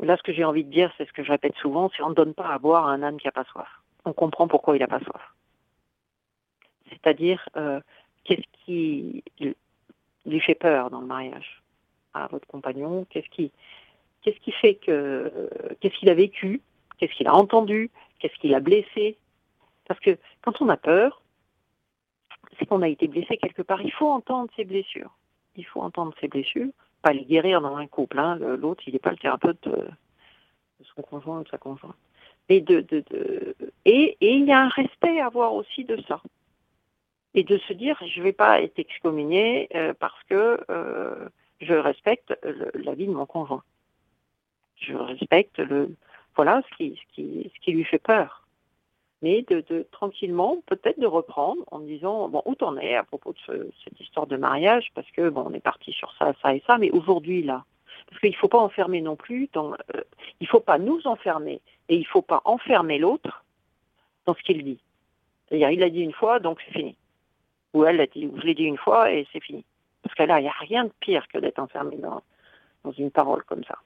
Là, 0.00 0.16
ce 0.16 0.22
que 0.22 0.32
j'ai 0.32 0.44
envie 0.44 0.64
de 0.64 0.70
dire, 0.70 0.92
c'est 0.96 1.06
ce 1.06 1.12
que 1.12 1.24
je 1.24 1.30
répète 1.30 1.56
souvent, 1.56 1.90
c'est 1.94 2.02
on 2.02 2.10
ne 2.10 2.14
donne 2.14 2.34
pas 2.34 2.48
à 2.48 2.58
boire 2.58 2.86
à 2.86 2.92
un 2.92 3.02
âne 3.02 3.18
qui 3.18 3.26
n'a 3.26 3.32
pas 3.32 3.44
soif. 3.44 3.68
On 4.04 4.12
comprend 4.12 4.46
pourquoi 4.46 4.76
il 4.76 4.80
n'a 4.80 4.86
pas 4.86 5.00
soif. 5.00 5.34
C'est-à-dire, 6.88 7.48
qu'est-ce 8.24 8.46
qui 8.64 9.24
lui 10.24 10.40
fait 10.40 10.54
peur 10.54 10.90
dans 10.90 11.00
le 11.00 11.06
mariage? 11.06 11.62
À 12.14 12.28
votre 12.28 12.46
compagnon 12.46 13.06
Qu'est-ce 13.10 13.28
qui, 13.28 13.52
qu'est-ce 14.22 14.38
qui 14.38 14.52
fait 14.52 14.76
que, 14.76 15.50
qu'est-ce 15.80 15.96
qu'il 15.98 16.10
a 16.10 16.14
vécu? 16.14 16.62
Qu'est-ce 16.98 17.12
qu'il 17.12 17.26
a 17.26 17.34
entendu? 17.34 17.90
Qu'est-ce 18.18 18.38
qui 18.38 18.48
l'a 18.48 18.60
blessé? 18.60 19.18
Parce 19.86 20.00
que 20.00 20.16
quand 20.42 20.60
on 20.60 20.68
a 20.68 20.76
peur, 20.76 21.22
c'est 22.58 22.66
qu'on 22.66 22.82
a 22.82 22.88
été 22.88 23.08
blessé 23.08 23.36
quelque 23.36 23.62
part. 23.62 23.82
Il 23.82 23.92
faut 23.92 24.08
entendre 24.08 24.50
ses 24.56 24.64
blessures. 24.64 25.16
Il 25.56 25.64
faut 25.64 25.80
entendre 25.80 26.14
ses 26.20 26.28
blessures, 26.28 26.70
pas 27.02 27.12
les 27.12 27.24
guérir 27.24 27.60
dans 27.60 27.76
un 27.76 27.86
couple. 27.86 28.18
Hein. 28.18 28.36
L'autre, 28.36 28.82
il 28.86 28.92
n'est 28.92 28.98
pas 28.98 29.10
le 29.10 29.16
thérapeute 29.16 29.68
de, 29.68 29.88
son 30.94 31.02
conjoint 31.02 31.40
ou 31.40 31.44
de 31.44 31.48
sa 31.48 31.58
conjointe. 31.58 31.96
Et, 32.48 32.60
de, 32.60 32.80
de, 32.80 33.04
et, 33.84 34.16
il 34.20 34.44
y 34.46 34.52
a 34.52 34.60
un 34.62 34.68
respect 34.68 35.20
à 35.20 35.26
avoir 35.26 35.54
aussi 35.54 35.84
de 35.84 36.00
ça. 36.08 36.22
Et 37.34 37.44
de 37.44 37.58
se 37.58 37.72
dire, 37.72 37.98
je 38.06 38.18
ne 38.18 38.24
vais 38.24 38.32
pas 38.32 38.62
être 38.62 38.78
excommunié 38.78 39.68
euh, 39.74 39.92
parce 39.98 40.22
que 40.24 40.58
euh, 40.70 41.28
je 41.60 41.74
respecte 41.74 42.34
la 42.74 42.94
vie 42.94 43.06
de 43.06 43.12
mon 43.12 43.26
conjoint. 43.26 43.62
Je 44.76 44.94
respecte 44.94 45.58
le, 45.58 45.94
voilà 46.36 46.62
ce 46.70 46.76
qui, 46.76 46.96
ce 46.96 47.14
qui, 47.14 47.50
ce 47.54 47.60
qui 47.60 47.72
lui 47.72 47.84
fait 47.84 47.98
peur. 47.98 48.47
Mais 49.20 49.42
de, 49.42 49.64
de 49.68 49.86
tranquillement, 49.90 50.58
peut-être 50.66 51.00
de 51.00 51.06
reprendre 51.06 51.62
en 51.72 51.80
disant 51.80 52.28
bon 52.28 52.42
où 52.44 52.54
t'en 52.54 52.76
es 52.76 52.94
à 52.94 53.02
propos 53.02 53.34
de 53.48 53.70
cette 53.84 54.00
histoire 54.00 54.26
de 54.26 54.36
mariage 54.36 54.90
parce 54.94 55.10
que 55.10 55.28
bon 55.28 55.44
on 55.46 55.52
est 55.52 55.60
parti 55.60 55.92
sur 55.92 56.12
ça, 56.18 56.32
ça 56.40 56.54
et 56.54 56.62
ça, 56.66 56.78
mais 56.78 56.90
aujourd'hui 56.90 57.42
là, 57.42 57.64
parce 58.08 58.20
qu'il 58.20 58.30
ne 58.30 58.36
faut 58.36 58.48
pas 58.48 58.58
enfermer 58.58 59.00
non 59.00 59.16
plus, 59.16 59.48
dans, 59.52 59.72
euh, 59.72 60.02
il 60.40 60.46
faut 60.46 60.60
pas 60.60 60.78
nous 60.78 61.04
enfermer 61.06 61.60
et 61.88 61.96
il 61.96 62.06
faut 62.06 62.22
pas 62.22 62.42
enfermer 62.44 62.98
l'autre 62.98 63.44
dans 64.24 64.34
ce 64.34 64.42
qu'il 64.42 64.62
dit. 64.62 64.78
C'est-à-dire 65.48 65.70
il 65.70 65.80
l'a 65.80 65.90
dit 65.90 66.00
une 66.00 66.12
fois 66.12 66.38
donc 66.38 66.60
c'est 66.64 66.72
fini, 66.72 66.96
ou 67.74 67.84
elle 67.84 67.96
l'a 67.96 68.06
dit, 68.06 68.26
ou 68.26 68.38
je 68.40 68.46
l'ai 68.46 68.54
dit 68.54 68.64
une 68.64 68.78
fois 68.78 69.10
et 69.10 69.26
c'est 69.32 69.42
fini. 69.42 69.64
Parce 70.02 70.14
que 70.14 70.22
là 70.22 70.38
il 70.38 70.44
n'y 70.44 70.48
a 70.48 70.56
rien 70.60 70.84
de 70.84 70.92
pire 71.00 71.26
que 71.26 71.38
d'être 71.38 71.58
enfermé 71.58 71.96
dans, 71.96 72.22
dans 72.84 72.92
une 72.92 73.10
parole 73.10 73.42
comme 73.42 73.64
ça. 73.64 73.78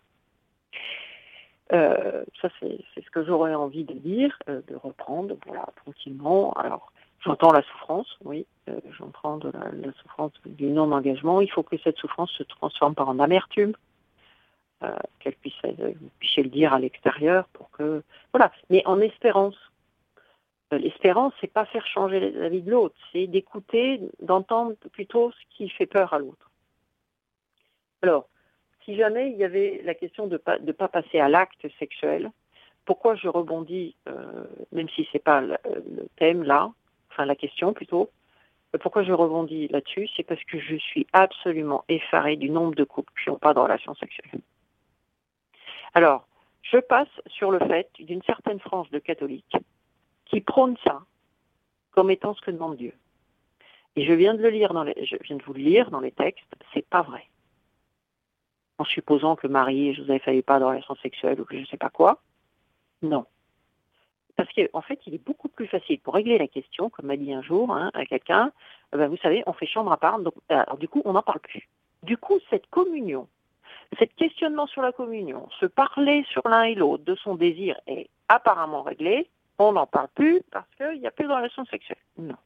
Euh, 1.72 2.24
ça, 2.40 2.48
c'est 2.60 2.84
ce 2.96 3.10
que 3.10 3.24
j'aurais 3.24 3.54
envie 3.54 3.84
de 3.84 3.94
dire, 3.94 4.38
euh, 4.48 4.60
de 4.68 4.76
reprendre, 4.76 5.36
voilà, 5.46 5.66
tranquillement. 5.76 6.52
Alors, 6.52 6.92
j'entends 7.20 7.52
la 7.52 7.62
souffrance, 7.62 8.18
oui, 8.24 8.46
euh, 8.68 8.78
j'entends 8.98 9.38
de 9.38 9.50
la, 9.50 9.70
la, 9.72 9.92
souffrance 9.94 10.32
du 10.44 10.66
non-engagement. 10.66 11.40
Il 11.40 11.50
faut 11.50 11.62
que 11.62 11.78
cette 11.78 11.96
souffrance 11.96 12.30
se 12.32 12.42
transforme 12.42 12.94
par 12.94 13.08
en 13.08 13.18
amertume, 13.18 13.74
qu'elle 15.20 15.36
puisse, 15.36 15.54
vous 15.62 16.10
puissiez 16.18 16.42
le 16.42 16.48
dire 16.48 16.72
à 16.72 16.80
l'extérieur 16.80 17.46
pour 17.52 17.70
que, 17.70 18.02
voilà, 18.32 18.50
mais 18.68 18.84
en 18.84 19.00
espérance. 19.00 19.54
L'espérance, 20.72 21.34
c'est 21.40 21.52
pas 21.52 21.66
faire 21.66 21.86
changer 21.86 22.32
la 22.32 22.48
vie 22.48 22.62
de 22.62 22.70
l'autre, 22.70 22.96
c'est 23.12 23.26
d'écouter, 23.26 24.00
d'entendre 24.22 24.74
plutôt 24.90 25.30
ce 25.30 25.56
qui 25.56 25.68
fait 25.68 25.86
peur 25.86 26.14
à 26.14 26.18
l'autre. 26.18 26.50
Alors, 28.00 28.26
si 28.84 28.96
jamais 28.96 29.30
il 29.30 29.36
y 29.36 29.44
avait 29.44 29.80
la 29.84 29.94
question 29.94 30.26
de 30.26 30.34
ne 30.34 30.38
pas, 30.38 30.58
pas 30.58 30.88
passer 30.88 31.20
à 31.20 31.28
l'acte 31.28 31.66
sexuel, 31.78 32.30
pourquoi 32.84 33.14
je 33.14 33.28
rebondis, 33.28 33.94
euh, 34.08 34.44
même 34.72 34.88
si 34.90 35.08
c'est 35.12 35.22
pas 35.22 35.40
le, 35.40 35.56
thème 36.16 36.42
là, 36.42 36.70
enfin 37.10 37.24
la 37.24 37.36
question 37.36 37.72
plutôt, 37.72 38.10
euh, 38.74 38.78
pourquoi 38.78 39.04
je 39.04 39.12
rebondis 39.12 39.68
là-dessus, 39.68 40.08
c'est 40.16 40.24
parce 40.24 40.42
que 40.44 40.58
je 40.58 40.76
suis 40.76 41.06
absolument 41.12 41.84
effarée 41.88 42.36
du 42.36 42.50
nombre 42.50 42.74
de 42.74 42.84
couples 42.84 43.12
qui 43.22 43.30
n'ont 43.30 43.38
pas 43.38 43.54
de 43.54 43.60
relation 43.60 43.94
sexuelle. 43.94 44.40
Alors, 45.94 46.26
je 46.62 46.78
passe 46.78 47.08
sur 47.26 47.50
le 47.50 47.58
fait 47.60 47.88
d'une 47.98 48.22
certaine 48.22 48.60
frange 48.60 48.90
de 48.90 48.98
catholiques 48.98 49.56
qui 50.26 50.40
prônent 50.40 50.78
ça 50.84 51.02
comme 51.90 52.10
étant 52.10 52.34
ce 52.34 52.40
que 52.40 52.50
demande 52.50 52.76
Dieu. 52.76 52.94
Et 53.94 54.06
je 54.06 54.12
viens 54.12 54.34
de 54.34 54.42
le 54.42 54.48
lire 54.48 54.72
dans 54.72 54.84
les, 54.84 55.04
je 55.04 55.16
viens 55.22 55.36
de 55.36 55.42
vous 55.42 55.52
le 55.52 55.60
lire 55.60 55.90
dans 55.90 56.00
les 56.00 56.12
textes, 56.12 56.54
c'est 56.72 56.88
pas 56.88 57.02
vrai 57.02 57.26
en 58.78 58.84
supposant 58.84 59.36
que 59.36 59.46
Marie 59.46 59.88
et 59.88 59.94
Joseph 59.94 60.26
n'avaient 60.26 60.42
pas 60.42 60.58
de 60.58 60.64
relation 60.64 60.94
sexuelle 60.96 61.40
ou 61.40 61.44
que 61.44 61.56
je 61.56 61.60
ne 61.60 61.66
sais 61.66 61.76
pas 61.76 61.90
quoi. 61.90 62.20
Non. 63.02 63.26
Parce 64.36 64.48
qu'en 64.54 64.80
fait, 64.80 64.98
il 65.06 65.14
est 65.14 65.24
beaucoup 65.24 65.48
plus 65.48 65.66
facile 65.66 66.00
pour 66.00 66.14
régler 66.14 66.38
la 66.38 66.48
question, 66.48 66.88
comme 66.90 67.06
m'a 67.06 67.16
dit 67.16 67.32
un 67.32 67.42
jour 67.42 67.74
hein, 67.74 67.90
à 67.94 68.06
quelqu'un, 68.06 68.50
eh 68.92 68.96
ben, 68.96 69.08
vous 69.08 69.18
savez, 69.18 69.42
on 69.46 69.52
fait 69.52 69.66
chambre 69.66 69.92
à 69.92 69.96
part, 69.98 70.18
donc 70.18 70.34
alors, 70.48 70.78
du 70.78 70.88
coup, 70.88 71.02
on 71.04 71.12
n'en 71.12 71.22
parle 71.22 71.40
plus. 71.40 71.68
Du 72.02 72.16
coup, 72.16 72.38
cette 72.50 72.66
communion, 72.68 73.28
cet 73.98 74.14
questionnement 74.14 74.66
sur 74.66 74.82
la 74.82 74.92
communion, 74.92 75.48
se 75.60 75.66
parler 75.66 76.24
sur 76.30 76.46
l'un 76.48 76.64
et 76.64 76.74
l'autre 76.74 77.04
de 77.04 77.14
son 77.16 77.34
désir 77.34 77.78
est 77.86 78.08
apparemment 78.28 78.82
réglé, 78.82 79.28
on 79.58 79.72
n'en 79.72 79.86
parle 79.86 80.08
plus 80.14 80.42
parce 80.50 80.66
qu'il 80.76 81.00
n'y 81.00 81.06
a 81.06 81.10
plus 81.10 81.26
de 81.26 81.32
relation 81.32 81.64
sexuelle. 81.66 81.98
Non. 82.18 82.36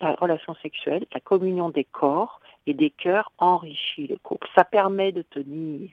La 0.00 0.14
relation 0.14 0.54
sexuelle, 0.56 1.06
la 1.12 1.20
communion 1.20 1.68
des 1.68 1.84
corps, 1.84 2.40
et 2.66 2.74
des 2.74 2.90
cœurs 2.90 3.32
enrichit 3.38 4.06
le 4.06 4.16
couple. 4.16 4.48
Ça 4.54 4.64
permet 4.64 5.12
de 5.12 5.22
tenir 5.22 5.90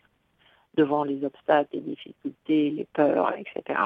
devant 0.76 1.03
les 1.03 1.24
obstacles, 1.24 1.70
les 1.74 1.82
difficultés, 1.82 2.70
les 2.70 2.86
peurs, 2.86 3.34
etc. 3.36 3.80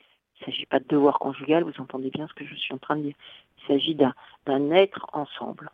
Il 0.00 0.42
ne 0.42 0.44
s'agit 0.52 0.66
pas 0.66 0.78
de 0.78 0.86
devoir 0.86 1.18
conjugal, 1.18 1.64
vous 1.64 1.80
entendez 1.80 2.10
bien 2.10 2.28
ce 2.28 2.34
que 2.34 2.46
je 2.46 2.54
suis 2.54 2.72
en 2.72 2.78
train 2.78 2.96
de 2.96 3.02
dire. 3.02 3.14
Il 3.58 3.66
s'agit 3.66 3.94
d'un 3.96 4.70
être 4.70 5.06
ensemble 5.12 5.70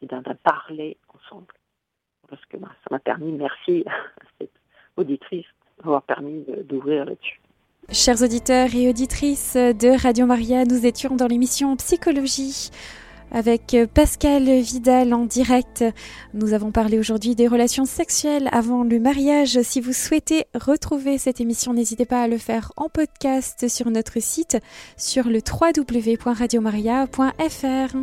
et 0.00 0.06
d'un 0.06 0.22
parler 0.22 0.96
ensemble. 1.08 1.54
Parce 2.28 2.44
que 2.46 2.56
bah, 2.56 2.70
ça 2.84 2.88
m'a 2.90 3.00
permis, 3.00 3.32
merci 3.32 3.82
à 3.86 3.92
cette 4.38 4.52
auditrice 4.96 5.46
d'avoir 5.78 6.02
permis 6.02 6.44
d'ouvrir 6.64 7.04
là-dessus. 7.06 7.40
Chers 7.90 8.22
auditeurs 8.22 8.74
et 8.74 8.90
auditrices 8.90 9.54
de 9.54 9.98
Radio 9.98 10.26
Maria, 10.26 10.66
nous 10.66 10.84
étions 10.84 11.16
dans 11.16 11.26
l'émission 11.26 11.74
Psychologie 11.76 12.68
avec 13.30 13.74
Pascal 13.94 14.44
Vidal 14.60 15.14
en 15.14 15.24
direct. 15.24 15.82
Nous 16.34 16.52
avons 16.52 16.70
parlé 16.70 16.98
aujourd'hui 16.98 17.34
des 17.34 17.48
relations 17.48 17.86
sexuelles 17.86 18.50
avant 18.52 18.84
le 18.84 19.00
mariage. 19.00 19.62
Si 19.62 19.80
vous 19.80 19.94
souhaitez 19.94 20.44
retrouver 20.54 21.16
cette 21.16 21.40
émission, 21.40 21.72
n'hésitez 21.72 22.04
pas 22.04 22.20
à 22.20 22.28
le 22.28 22.36
faire 22.36 22.72
en 22.76 22.90
podcast 22.90 23.68
sur 23.68 23.90
notre 23.90 24.20
site 24.20 24.58
sur 24.98 25.30
le 25.30 25.40
www.radiomaria.fr. 25.40 27.96